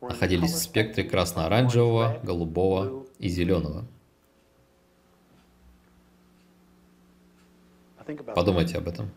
[0.00, 3.86] находились в спектре красно-оранжевого, голубого и зеленого.
[8.34, 9.10] Подумайте об этом.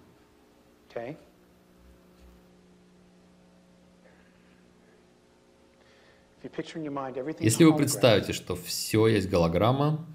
[7.39, 10.05] Если вы представите, что все есть голограмма,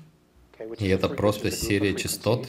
[0.79, 2.49] и это просто серия частот,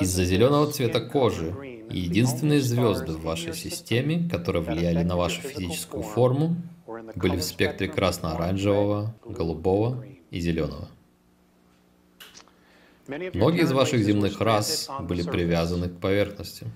[0.00, 6.56] из-за зеленого цвета кожи единственные звезды в вашей системе, которые влияли на вашу физическую форму,
[7.14, 10.88] были в спектре красно-оранжевого, голубого и зеленого.
[13.08, 16.66] Многие из ваших земных рас были привязаны к поверхности.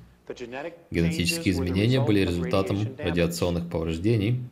[0.90, 4.44] Генетические изменения были результатом радиационных повреждений.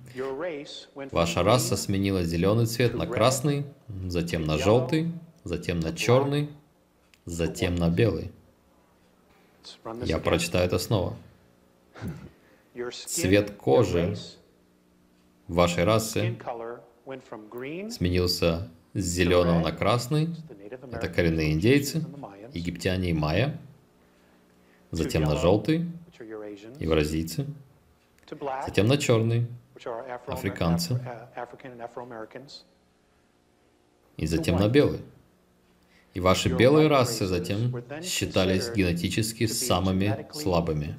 [1.13, 3.65] Ваша раса сменила зеленый цвет на красный,
[4.07, 5.13] затем на желтый,
[5.45, 6.49] затем на черный,
[7.27, 8.33] затем на белый.
[10.05, 11.17] Я прочитаю это снова.
[13.07, 14.17] Цвет кожи
[15.49, 16.37] вашей расы
[17.91, 20.35] сменился с зеленого на красный.
[20.93, 22.05] Это коренные индейцы,
[22.53, 23.59] египтяне и майя.
[24.91, 25.87] Затем на желтый,
[26.79, 27.47] евразийцы.
[28.65, 29.47] Затем на черный,
[30.27, 31.01] африканцы.
[34.17, 35.01] И затем на белый.
[36.19, 40.99] И ваши белые расы затем считались генетически самыми слабыми.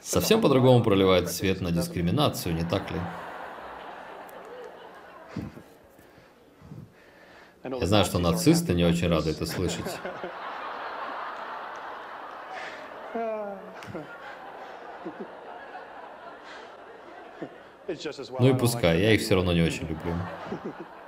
[0.00, 2.98] Совсем по-другому проливает свет на дискриминацию, не так ли?
[7.62, 9.84] Я знаю, что нацисты не очень рады это слышать.
[18.38, 20.14] Ну и пускай, я их все равно не очень люблю.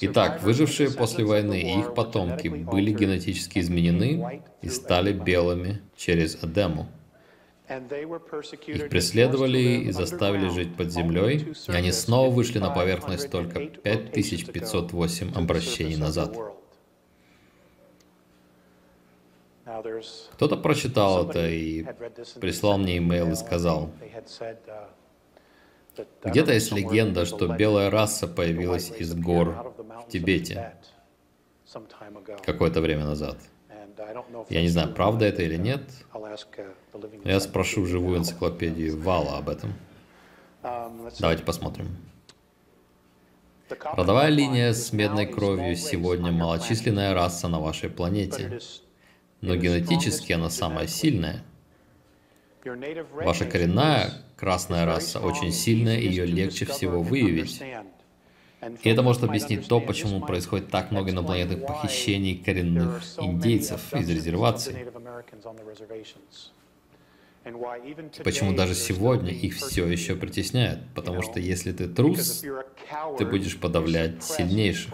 [0.00, 6.88] Итак, выжившие после войны и их потомки были генетически изменены и стали белыми через Адему.
[7.68, 15.34] Их преследовали и заставили жить под землей, и они снова вышли на поверхность только 5508
[15.34, 16.34] обращений назад.
[20.32, 21.84] Кто-то прочитал это и
[22.40, 23.90] прислал мне имейл и сказал,
[26.24, 29.74] где-то есть легенда, что белая раса появилась из гор
[30.06, 30.74] в Тибете
[32.44, 33.36] какое-то время назад.
[34.48, 35.82] Я не знаю, правда это или нет.
[37.24, 39.74] Я спрошу живую энциклопедию Вала об этом.
[41.18, 41.88] Давайте посмотрим.
[43.92, 48.60] Родовая линия с медной кровью сегодня малочисленная раса на вашей планете,
[49.40, 51.44] но генетически она самая сильная.
[52.64, 57.62] Ваша коренная красная раса очень сильная, и ее легче всего выявить.
[58.82, 64.86] И это может объяснить то, почему происходит так много инопланетных похищений коренных индейцев из резерваций.
[68.24, 70.80] Почему даже сегодня их все еще притесняют?
[70.94, 72.44] Потому что если ты трус,
[73.16, 74.92] ты будешь подавлять сильнейших.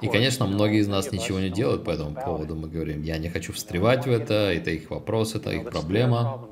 [0.00, 2.54] И, конечно, многие из нас ничего не делают по этому поводу.
[2.54, 6.48] Мы говорим, я не хочу встревать в это, это их вопрос, это их проблема.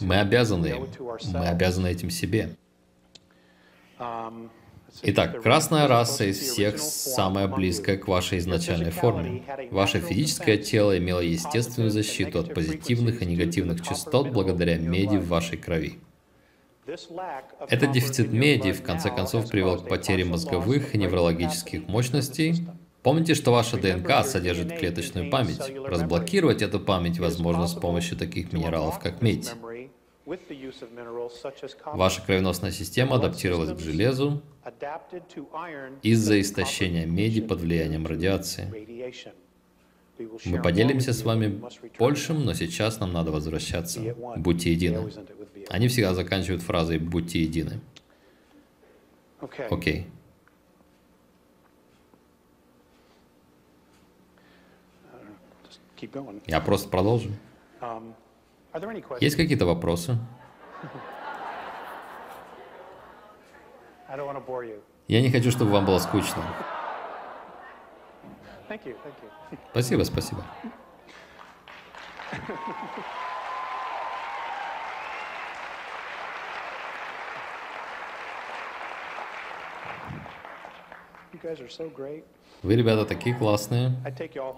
[0.00, 0.88] Мы обязаны им,
[1.32, 2.56] мы обязаны этим себе.
[5.02, 9.42] Итак, красная раса из всех самая близкая к вашей изначальной форме.
[9.70, 15.56] Ваше физическое тело имело естественную защиту от позитивных и негативных частот благодаря меди в вашей
[15.56, 15.98] крови.
[16.84, 22.66] Этот дефицит меди в конце концов привел к потере мозговых и неврологических мощностей.
[23.02, 25.60] Помните, что ваша ДНК содержит клеточную память.
[25.86, 29.52] Разблокировать эту память возможно с помощью таких минералов, как медь.
[31.84, 34.42] Ваша кровеносная система адаптировалась к железу
[36.02, 39.12] из-за истощения меди под влиянием радиации.
[40.44, 41.60] Мы поделимся с вами
[41.98, 44.00] большим, но сейчас нам надо возвращаться.
[44.36, 45.10] Будьте едины.
[45.72, 47.80] Они всегда заканчивают фразой «будьте едины».
[49.70, 50.06] Окей.
[56.46, 57.30] Я просто продолжу.
[57.80, 58.12] Um,
[59.20, 60.18] есть какие-то вопросы?
[65.08, 66.42] Я не хочу, чтобы вам было скучно.
[69.70, 70.44] Спасибо, спасибо.
[82.62, 83.92] Вы, ребята, такие классные.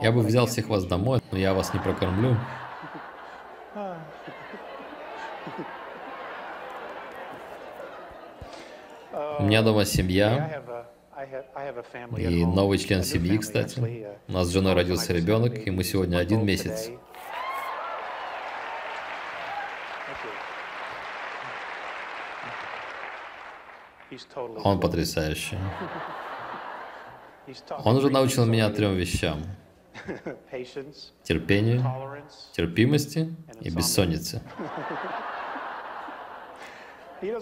[0.03, 2.37] Я бы взял всех вас домой, но я вас не прокормлю.
[9.39, 10.63] У меня дома семья,
[12.17, 13.81] и новый член семьи, кстати.
[14.27, 16.91] У нас с женой родился ребенок, мы сегодня один месяц.
[24.63, 25.59] Он потрясающий.
[27.85, 29.43] Он уже научил меня трем вещам.
[31.23, 31.83] Терпению,
[32.53, 34.43] терпимости и бессоннице.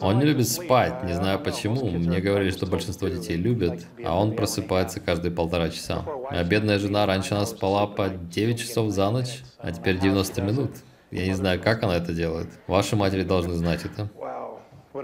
[0.00, 1.90] Он не любит спать, не знаю почему.
[1.90, 6.04] Мне говорили, что большинство детей любят, а он просыпается каждые полтора часа.
[6.30, 10.70] Моя бедная жена раньше она спала по 9 часов за ночь, а теперь 90 минут.
[11.10, 12.48] Я не знаю, как она это делает.
[12.66, 14.08] Ваши матери должны знать это.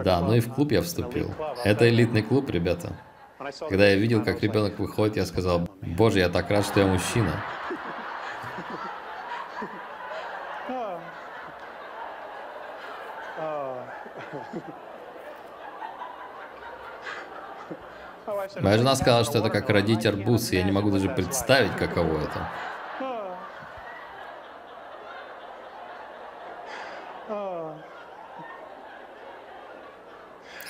[0.04, 1.32] Да, ну и в клуб я вступил.
[1.64, 2.96] Это элитный клуб, ребята.
[3.56, 7.32] Когда я видел, как ребенок выходит, я сказал, боже, я так рад, что я мужчина.
[18.60, 22.20] Моя жена сказала, что это как родить арбуз, и я не могу даже представить, каково
[22.20, 22.48] это.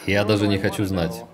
[0.07, 1.25] Я даже не хочу знать.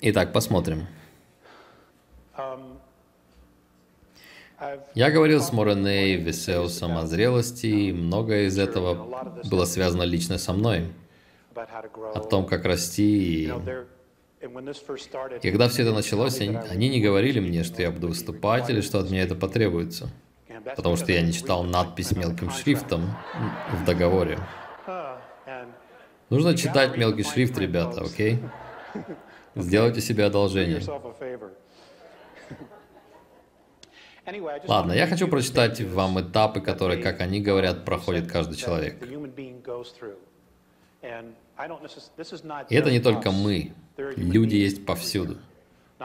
[0.00, 0.86] Итак, посмотрим.
[4.94, 10.52] Я говорил с Мореней Весеусом о зрелости, и многое из этого было связано лично со
[10.52, 10.92] мной.
[11.54, 13.44] О том, как расти.
[13.44, 13.52] И...
[15.50, 19.10] когда все это началось, они не говорили мне, что я буду выступать или что от
[19.10, 20.10] меня это потребуется.
[20.64, 23.14] Потому что я не читал надпись мелким шрифтом
[23.72, 24.38] в договоре.
[26.30, 28.38] Нужно читать мелкий шрифт, ребята, окей?
[29.54, 30.82] Сделайте себе одолжение.
[34.66, 39.02] Ладно, я хочу прочитать вам этапы, которые, как они говорят, проходит каждый человек.
[42.68, 43.72] И это не только мы.
[43.96, 45.38] Люди есть повсюду.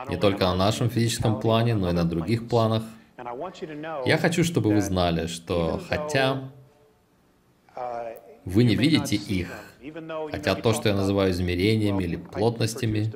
[0.10, 2.84] Не только на нашем физическом плане, но и на других планах.
[4.06, 6.52] Я хочу, чтобы вы знали, что хотя
[8.46, 9.50] вы не видите их,
[10.32, 13.12] хотя то, что я называю измерениями или плотностями,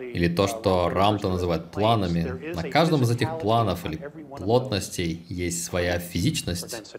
[0.00, 3.96] или то, что Рамта называет планами, на каждом из этих планов или
[4.36, 6.96] плотностей есть своя физичность.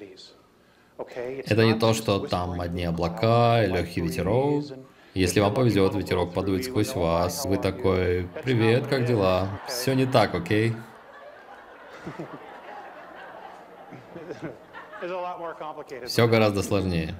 [0.97, 4.65] Это не то, что там одни облака и легкий ветерок,
[5.19, 9.49] Если вам повезет, ветерок подует сквозь вас, вы такой, привет, как дела?
[9.67, 10.73] Все не так, окей?
[16.07, 17.15] Все гораздо сложнее.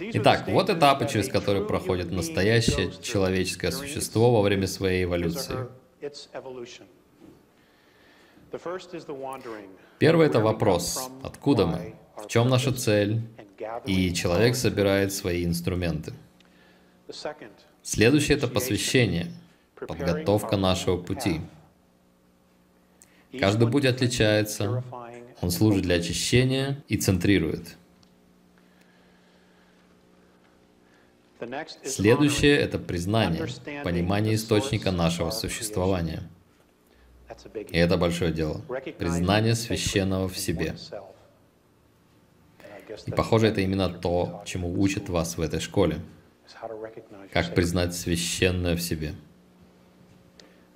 [0.00, 5.68] Итак, вот этапы, через которые проходит настоящее человеческое существо во время своей эволюции.
[9.98, 13.20] Первый— это вопрос, откуда мы, в чем наша цель,
[13.86, 16.12] и человек собирает свои инструменты.
[17.82, 19.32] Следующее— это посвящение,
[19.74, 21.40] подготовка нашего пути.
[23.38, 24.84] Каждый путь отличается,
[25.40, 27.76] он служит для очищения и центрирует.
[31.84, 33.46] Следующее— это признание,
[33.82, 36.22] понимание источника нашего существования.
[37.70, 38.62] И это большое дело.
[38.98, 40.76] Признание священного в себе.
[43.06, 46.00] И похоже, это именно то, чему учат вас в этой школе.
[47.32, 49.14] Как признать священное в себе.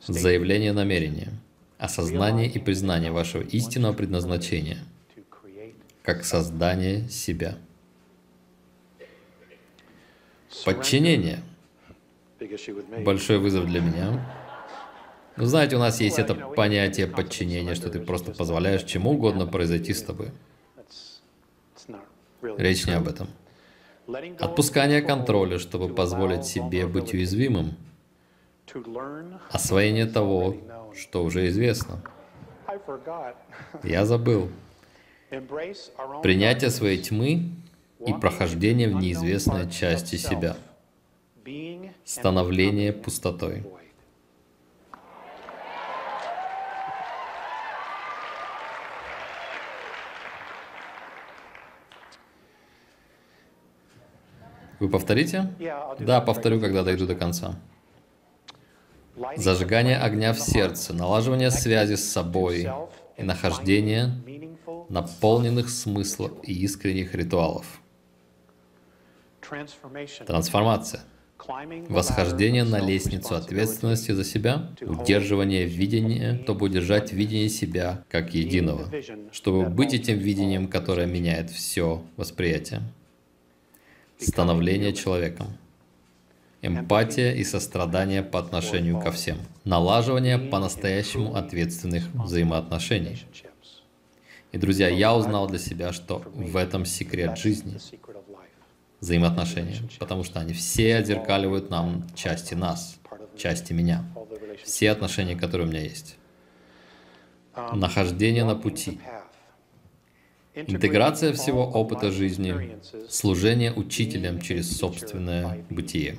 [0.06, 1.32] Заявление намерения.
[1.78, 4.78] Осознание и признание вашего истинного предназначения.
[6.02, 7.56] Как создание себя.
[10.64, 11.40] Подчинение.
[13.04, 14.26] Большой вызов для меня.
[15.36, 19.94] Ну, знаете, у нас есть это понятие подчинения, что ты просто позволяешь чему угодно произойти
[19.94, 20.32] с тобой.
[22.42, 23.28] Речь не об этом.
[24.38, 27.76] Отпускание контроля, чтобы позволить себе быть уязвимым.
[29.50, 30.56] Освоение того,
[30.94, 32.02] что уже известно.
[33.82, 34.50] Я забыл.
[36.22, 37.50] Принятие своей тьмы
[38.06, 40.56] и прохождение в неизвестной части себя.
[42.04, 43.64] Становление пустотой.
[54.80, 55.52] Вы повторите?
[55.98, 57.56] Да, повторю, когда дойду до конца.
[59.36, 62.68] Зажигание огня в сердце, налаживание связи с собой
[63.16, 64.12] и нахождение
[64.88, 67.80] наполненных смыслов и искренних ритуалов.
[70.26, 71.00] Трансформация.
[71.88, 78.88] Восхождение на лестницу ответственности за себя, удерживание видения, чтобы удержать видение себя как единого,
[79.32, 82.82] чтобы быть этим видением, которое меняет все восприятие
[84.18, 85.48] становление человеком.
[86.60, 89.38] Эмпатия и сострадание по отношению ко всем.
[89.64, 93.24] Налаживание по-настоящему ответственных взаимоотношений.
[94.50, 97.78] И, друзья, я узнал для себя, что в этом секрет жизни.
[99.00, 99.76] Взаимоотношения.
[100.00, 102.98] Потому что они все отзеркаливают нам части нас,
[103.36, 104.04] части меня.
[104.64, 106.16] Все отношения, которые у меня есть.
[107.72, 108.98] Нахождение на пути.
[110.66, 112.78] Интеграция всего опыта жизни,
[113.08, 116.18] служение учителем через собственное бытие.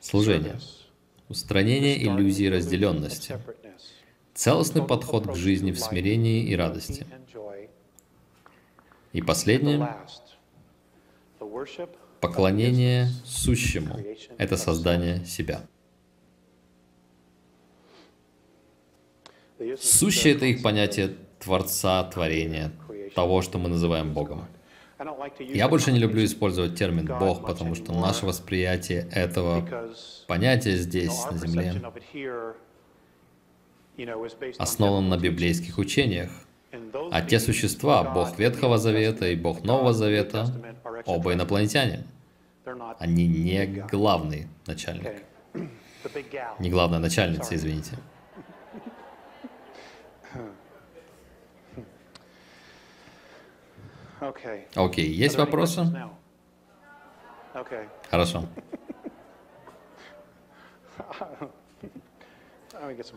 [0.00, 0.60] Служение.
[1.28, 3.38] Устранение иллюзии разделенности.
[4.34, 7.06] Целостный подход к жизни в смирении и радости.
[9.12, 9.96] И последнее—
[12.20, 13.98] поклонение сущему.
[14.38, 15.66] Это создание себя.
[19.78, 22.72] Сущее— это их понятие Творца, творения,
[23.14, 24.46] того, что мы называем Богом.
[25.38, 29.68] Я больше не люблю использовать термин «Бог», потому что наше восприятие этого
[30.26, 31.82] понятия здесь, на Земле,
[34.58, 36.30] основано на библейских учениях.
[37.10, 40.46] А те существа, Бог Ветхого Завета и Бог Нового Завета,
[41.04, 42.04] оба инопланетяне.
[42.98, 45.22] Они не главный начальник.
[46.58, 47.96] Не главная начальница, извините.
[54.74, 55.86] Окей, есть вопросы?
[58.10, 58.44] Хорошо.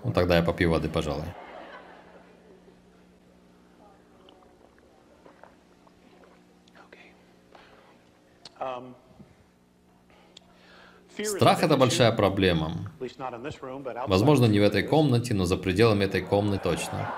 [0.03, 1.25] Ну, тогда я попью воды, пожалуй.
[8.59, 8.95] Um,
[11.23, 12.71] Страх— это большая проблема.
[14.07, 17.11] Возможно, не в этой комнате, но за пределами этой комнаты точно.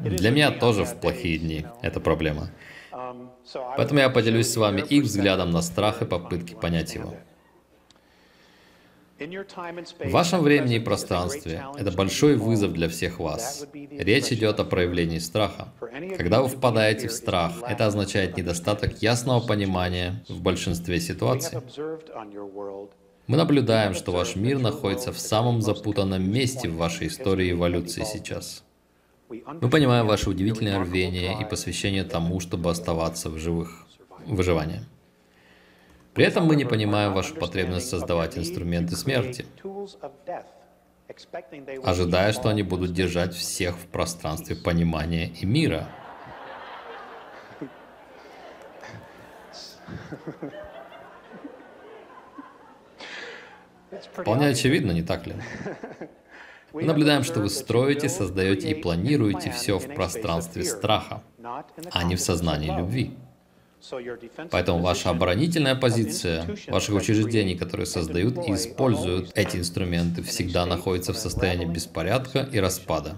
[0.00, 2.50] Для меня тоже в плохие дни это проблема.
[3.76, 7.14] Поэтому я поделюсь с вами их взглядом на страх и попытки понять его.
[9.18, 13.66] В вашем времени и пространстве это большой вызов для всех вас.
[13.72, 15.68] Речь идет о проявлении страха.
[16.18, 21.60] Когда вы впадаете в страх, это означает недостаток ясного понимания в большинстве ситуаций.
[23.26, 28.65] Мы наблюдаем, что ваш мир находится в самом запутанном месте в вашей истории эволюции сейчас.
[29.28, 33.86] Мы понимаем ваше удивительное рвение и посвящение тому, чтобы оставаться в живых.
[34.26, 34.84] Выживание.
[36.14, 39.46] При этом мы не понимаем вашу потребность создавать инструменты смерти,
[41.84, 45.88] ожидая, что они будут держать всех в пространстве понимания и мира.
[54.12, 55.34] Вполне очевидно, не так ли?
[56.72, 61.22] Мы наблюдаем, что вы строите, создаете и планируете все в пространстве страха,
[61.90, 63.16] а не в сознании любви.
[64.50, 71.18] Поэтому ваша оборонительная позиция ваших учреждений, которые создают и используют эти инструменты, всегда находится в
[71.18, 73.16] состоянии беспорядка и распада.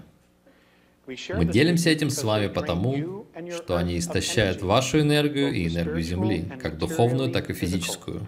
[1.07, 6.77] Мы делимся этим с вами потому, что они истощают вашу энергию и энергию Земли, как
[6.77, 8.27] духовную, так и физическую.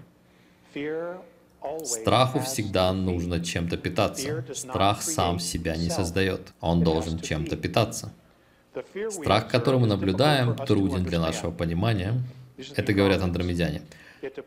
[1.84, 4.44] Страху всегда нужно чем-то питаться.
[4.54, 6.52] Страх сам себя не создает.
[6.60, 8.12] Он должен чем-то питаться.
[9.10, 12.14] Страх, который мы наблюдаем, труден для нашего понимания.
[12.76, 13.82] Это говорят андромедяне.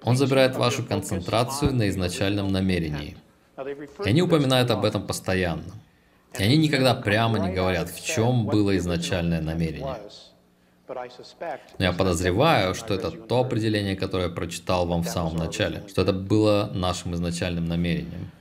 [0.04, 3.18] Он забирает вашу концентрацию на изначальном намерении.
[4.06, 5.74] И они упоминают об этом постоянно.
[6.38, 9.98] И они никогда прямо не говорят, в чем было изначальное намерение.
[11.80, 16.02] Но я подозреваю, что это то определение, которое я прочитал вам в самом начале, что
[16.02, 18.32] это было нашим изначальным намерением.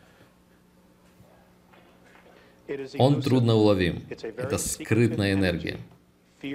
[2.98, 4.03] Он трудно уловим.
[4.36, 5.78] Это скрытная энергия.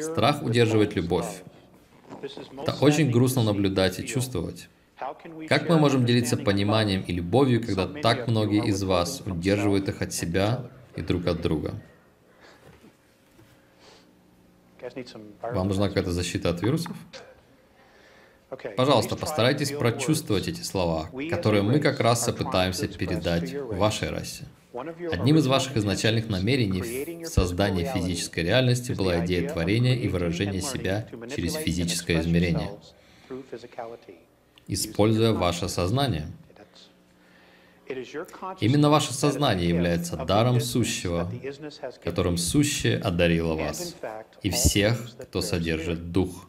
[0.02, 1.44] Страх удерживает любовь.
[2.62, 4.70] Это очень грустно наблюдать и чувствовать.
[5.48, 10.12] Как мы можем делиться пониманием и любовью, когда так многие из вас удерживают их от
[10.12, 11.76] себя и друг от друга?
[15.42, 16.96] Вам нужна какая-то защита от вирусов?
[18.78, 24.46] Пожалуйста, постарайтесь прочувствовать эти слова, которые мы как раз и пытаемся передать вашей расе.
[25.12, 31.08] Одним из ваших изначальных намерений в создании физической реальности была идея творения и выражения себя
[31.36, 32.70] через физическое измерение,
[34.68, 36.28] используя ваше сознание.
[38.60, 41.32] Именно ваше сознание является даром сущего,
[42.04, 43.96] которым сущее одарило вас
[44.44, 46.48] и всех, кто содержит дух.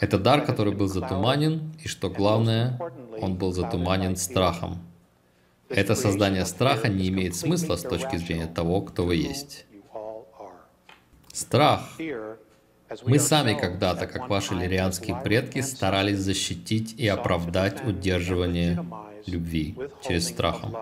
[0.00, 2.78] Это дар, который был затуманен, и что главное,
[3.20, 4.78] он был затуманен страхом.
[5.68, 9.66] Это создание страха не имеет смысла с точки зрения того, кто вы есть.
[11.32, 11.98] Страх.
[13.04, 18.82] Мы сами когда-то, как ваши лирианские предки, старались защитить и оправдать удерживание
[19.28, 20.74] любви через страхом.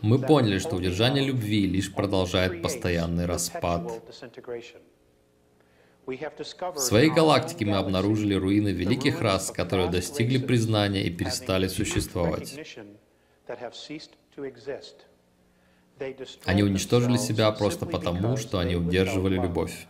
[0.00, 4.02] Мы поняли, что удержание любви лишь продолжает постоянный распад.
[6.06, 12.58] В своей галактике мы обнаружили руины великих рас, которые достигли признания и перестали существовать.
[16.44, 19.86] Они уничтожили себя просто потому, что они удерживали любовь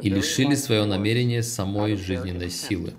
[0.00, 2.94] и лишили свое намерение самой жизненной силы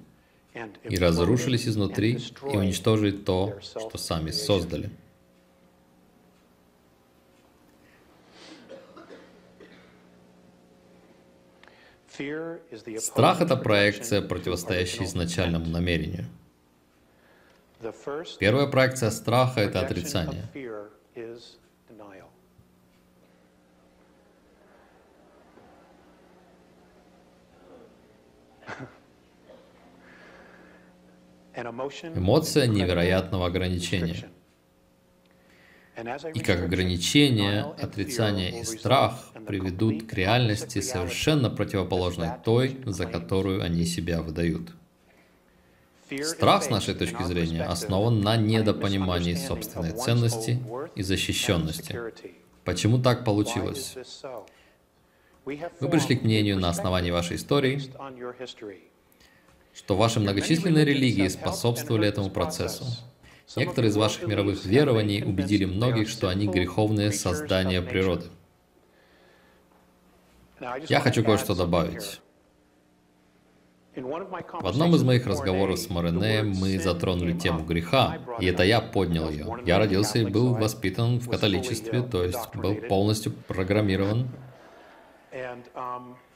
[0.84, 4.90] и разрушились изнутри и уничтожили то, что сами создали.
[13.00, 16.26] Страх— это проекция, противостоящая изначальному намерению.
[18.40, 20.46] Первая проекция страха— это отрицание.
[31.58, 34.30] Эмоция невероятного ограничения.
[36.34, 43.86] И как ограничение, отрицание и страх приведут к реальности совершенно противоположной той, за которую они
[43.86, 44.72] себя выдают.
[46.22, 50.62] Страх, с нашей точки зрения, основан на недопонимании собственной ценности
[50.96, 52.00] и защищенности.
[52.64, 53.96] Почему так получилось?
[55.46, 57.82] Мы пришли к мнению на основании вашей истории,
[59.76, 62.86] что ваши многочисленные религии способствовали этому процессу.
[63.58, 68.26] Некоторые из ваших мировых верований убедили многих, что они греховные создания природы.
[70.88, 72.22] Я хочу кое-что добавить.
[73.96, 79.30] В одном из моих разговоров с Моренеем мы затронули тему греха, и это я поднял
[79.30, 79.58] ее.
[79.66, 84.30] Я родился и был воспитан в католичестве, то есть был полностью программирован.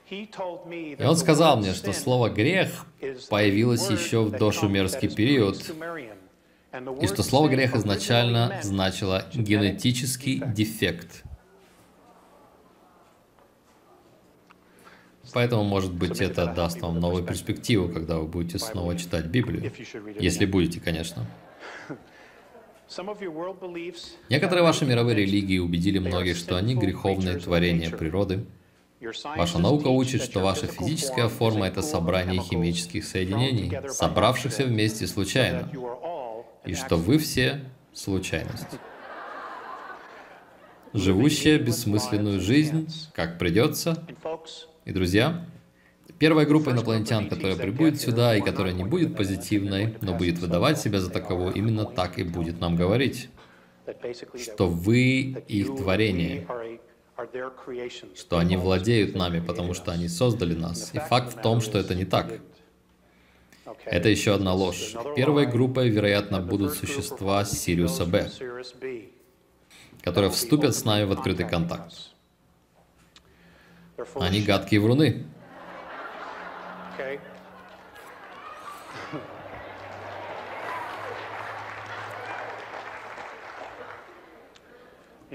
[0.09, 2.85] И он сказал мне, что слово «грех»
[3.29, 5.63] появилось еще в дошумерский период,
[7.01, 11.23] и что слово грех изначально значило генетический дефект.
[15.33, 19.71] Поэтому, может быть, это даст вам новую перспективу, когда вы будете снова читать Библию.
[20.19, 21.27] Если будете, конечно.
[24.29, 28.45] Некоторые ваши мировые религии убедили многих, что они греховные творения природы.
[29.37, 35.69] Ваша наука учит, что ваша физическая форма— это собрание химических соединений, собравшихся вместе случайно,
[36.65, 37.61] и что вы все—
[37.93, 38.79] случайность
[40.93, 44.03] живущая бессмысленную жизнь, как придется.
[44.85, 45.45] И, друзья,
[46.17, 50.99] первая группа инопланетян, которая прибудет сюда и которая не будет позитивной, но будет выдавать себя
[50.99, 53.29] за таковую, именно так и будет нам говорить,
[54.35, 56.47] что вы их творение,
[58.15, 60.91] что они владеют нами, потому что они создали нас.
[60.93, 62.39] И факт в том, что это не так.
[63.85, 64.93] Это еще одна ложь.
[65.15, 68.29] Первой группой, вероятно, будут существа Сириуса Б
[70.01, 71.93] которые вступят с нами в открытый контакт.
[74.15, 75.25] Они гадкие вруны.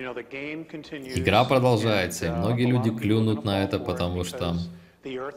[0.05, 4.57] Игра продолжается, и многие люди клюнут на это, потому что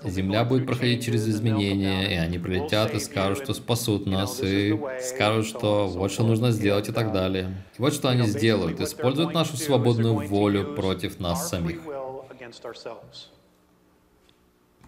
[0.06, 5.46] Земля будет проходить через изменения, и они прилетят и скажут, что спасут нас, и скажут,
[5.46, 7.66] что вот что нужно сделать и так далее.
[7.78, 11.82] И вот что они сделают, используют нашу свободную волю против нас самих.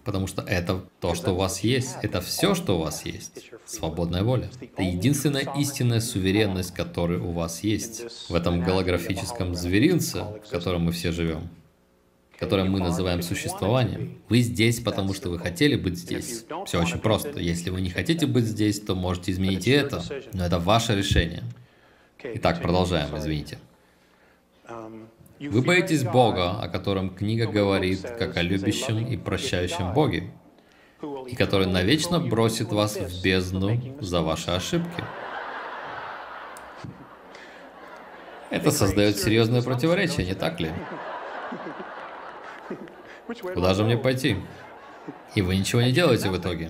[0.04, 1.96] Потому что это то, что у вас есть.
[2.02, 3.50] Это все, что у вас есть.
[3.66, 4.50] Свободная воля.
[4.60, 8.28] Это единственная истинная суверенность, которая у вас есть.
[8.30, 11.50] В этом голографическом зверинце, в котором мы все живем
[12.40, 14.18] которое мы называем существованием.
[14.30, 16.46] Вы здесь, потому что вы хотели быть здесь.
[16.64, 17.38] Все очень просто.
[17.38, 20.02] Если вы не хотите быть здесь, то можете изменить и это.
[20.32, 21.42] Но это ваше решение.
[22.22, 23.58] Итак, продолжаем, извините.
[25.40, 30.30] Вы боитесь Бога, о котором книга говорит, как о любящем и прощающем Боге,
[31.26, 35.02] и который навечно бросит вас в бездну за ваши ошибки.
[38.50, 40.70] Это создает серьезное противоречие, не так ли?
[43.54, 44.36] Куда же мне пойти?
[45.34, 46.68] И вы ничего не делаете в итоге.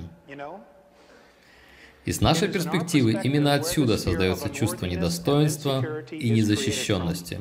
[2.05, 7.41] И с нашей перспективы именно отсюда создается чувство недостоинства и незащищенности.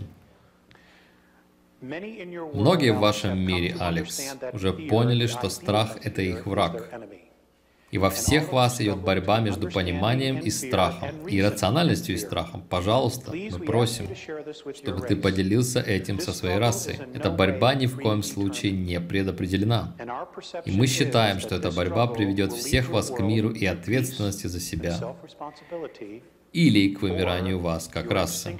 [1.81, 6.89] Многие в вашем мире, Алекс, уже поняли, что страх— это их враг.
[7.91, 12.61] И во всех вас идет борьба между пониманием и страхом, и рациональностью и страхом.
[12.69, 14.07] Пожалуйста, мы просим,
[14.75, 16.99] чтобы ты поделился этим со своей расой.
[17.15, 19.95] Эта борьба ни в коем случае не предопределена.
[20.65, 24.99] И мы считаем, что эта борьба приведет всех вас к миру и ответственности за себя,
[26.53, 28.59] или к вымиранию вас как расы.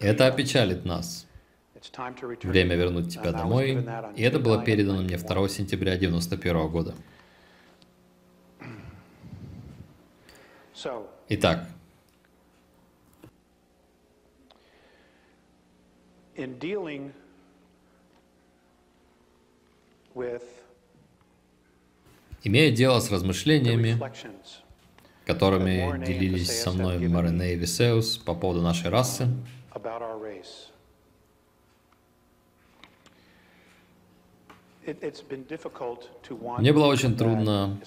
[0.00, 1.26] Это опечалит нас.
[2.42, 3.86] Время вернуть тебя домой.
[4.16, 6.94] И это было передано мне 2 сентября 1991 года.
[11.28, 11.68] Итак,
[22.42, 23.98] имея дело с размышлениями,
[25.26, 29.28] которыми делились со мной Марине и Висеус по поводу нашей расы,
[36.58, 37.80] Мне было очень трудно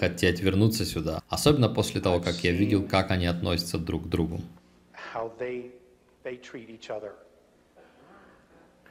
[0.00, 4.40] хотеть вернуться сюда, особенно после того, как я видел, как они относятся друг к другу.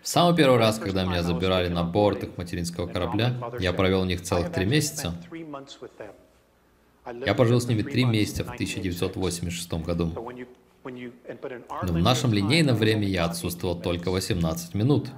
[0.02, 4.06] В самый первый раз, когда меня забирали на борт их материнского корабля, я провел у
[4.06, 5.14] них целых три месяца.
[7.26, 10.12] Я пожил с ними три месяца в 1986 году.
[10.84, 15.10] Но в нашем линейном времени я отсутствовал только 18 минут.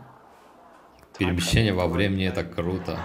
[1.18, 3.00] Перемещение во времени— это круто.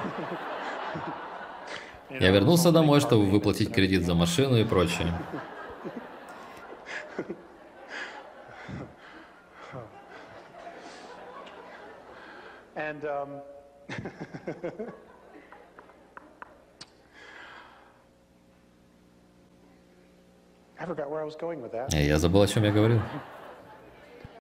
[2.11, 5.13] Я вернулся домой, чтобы выплатить кредит за машину и прочее.
[12.77, 13.41] Um,
[22.01, 23.01] я забыл, о чем я говорил.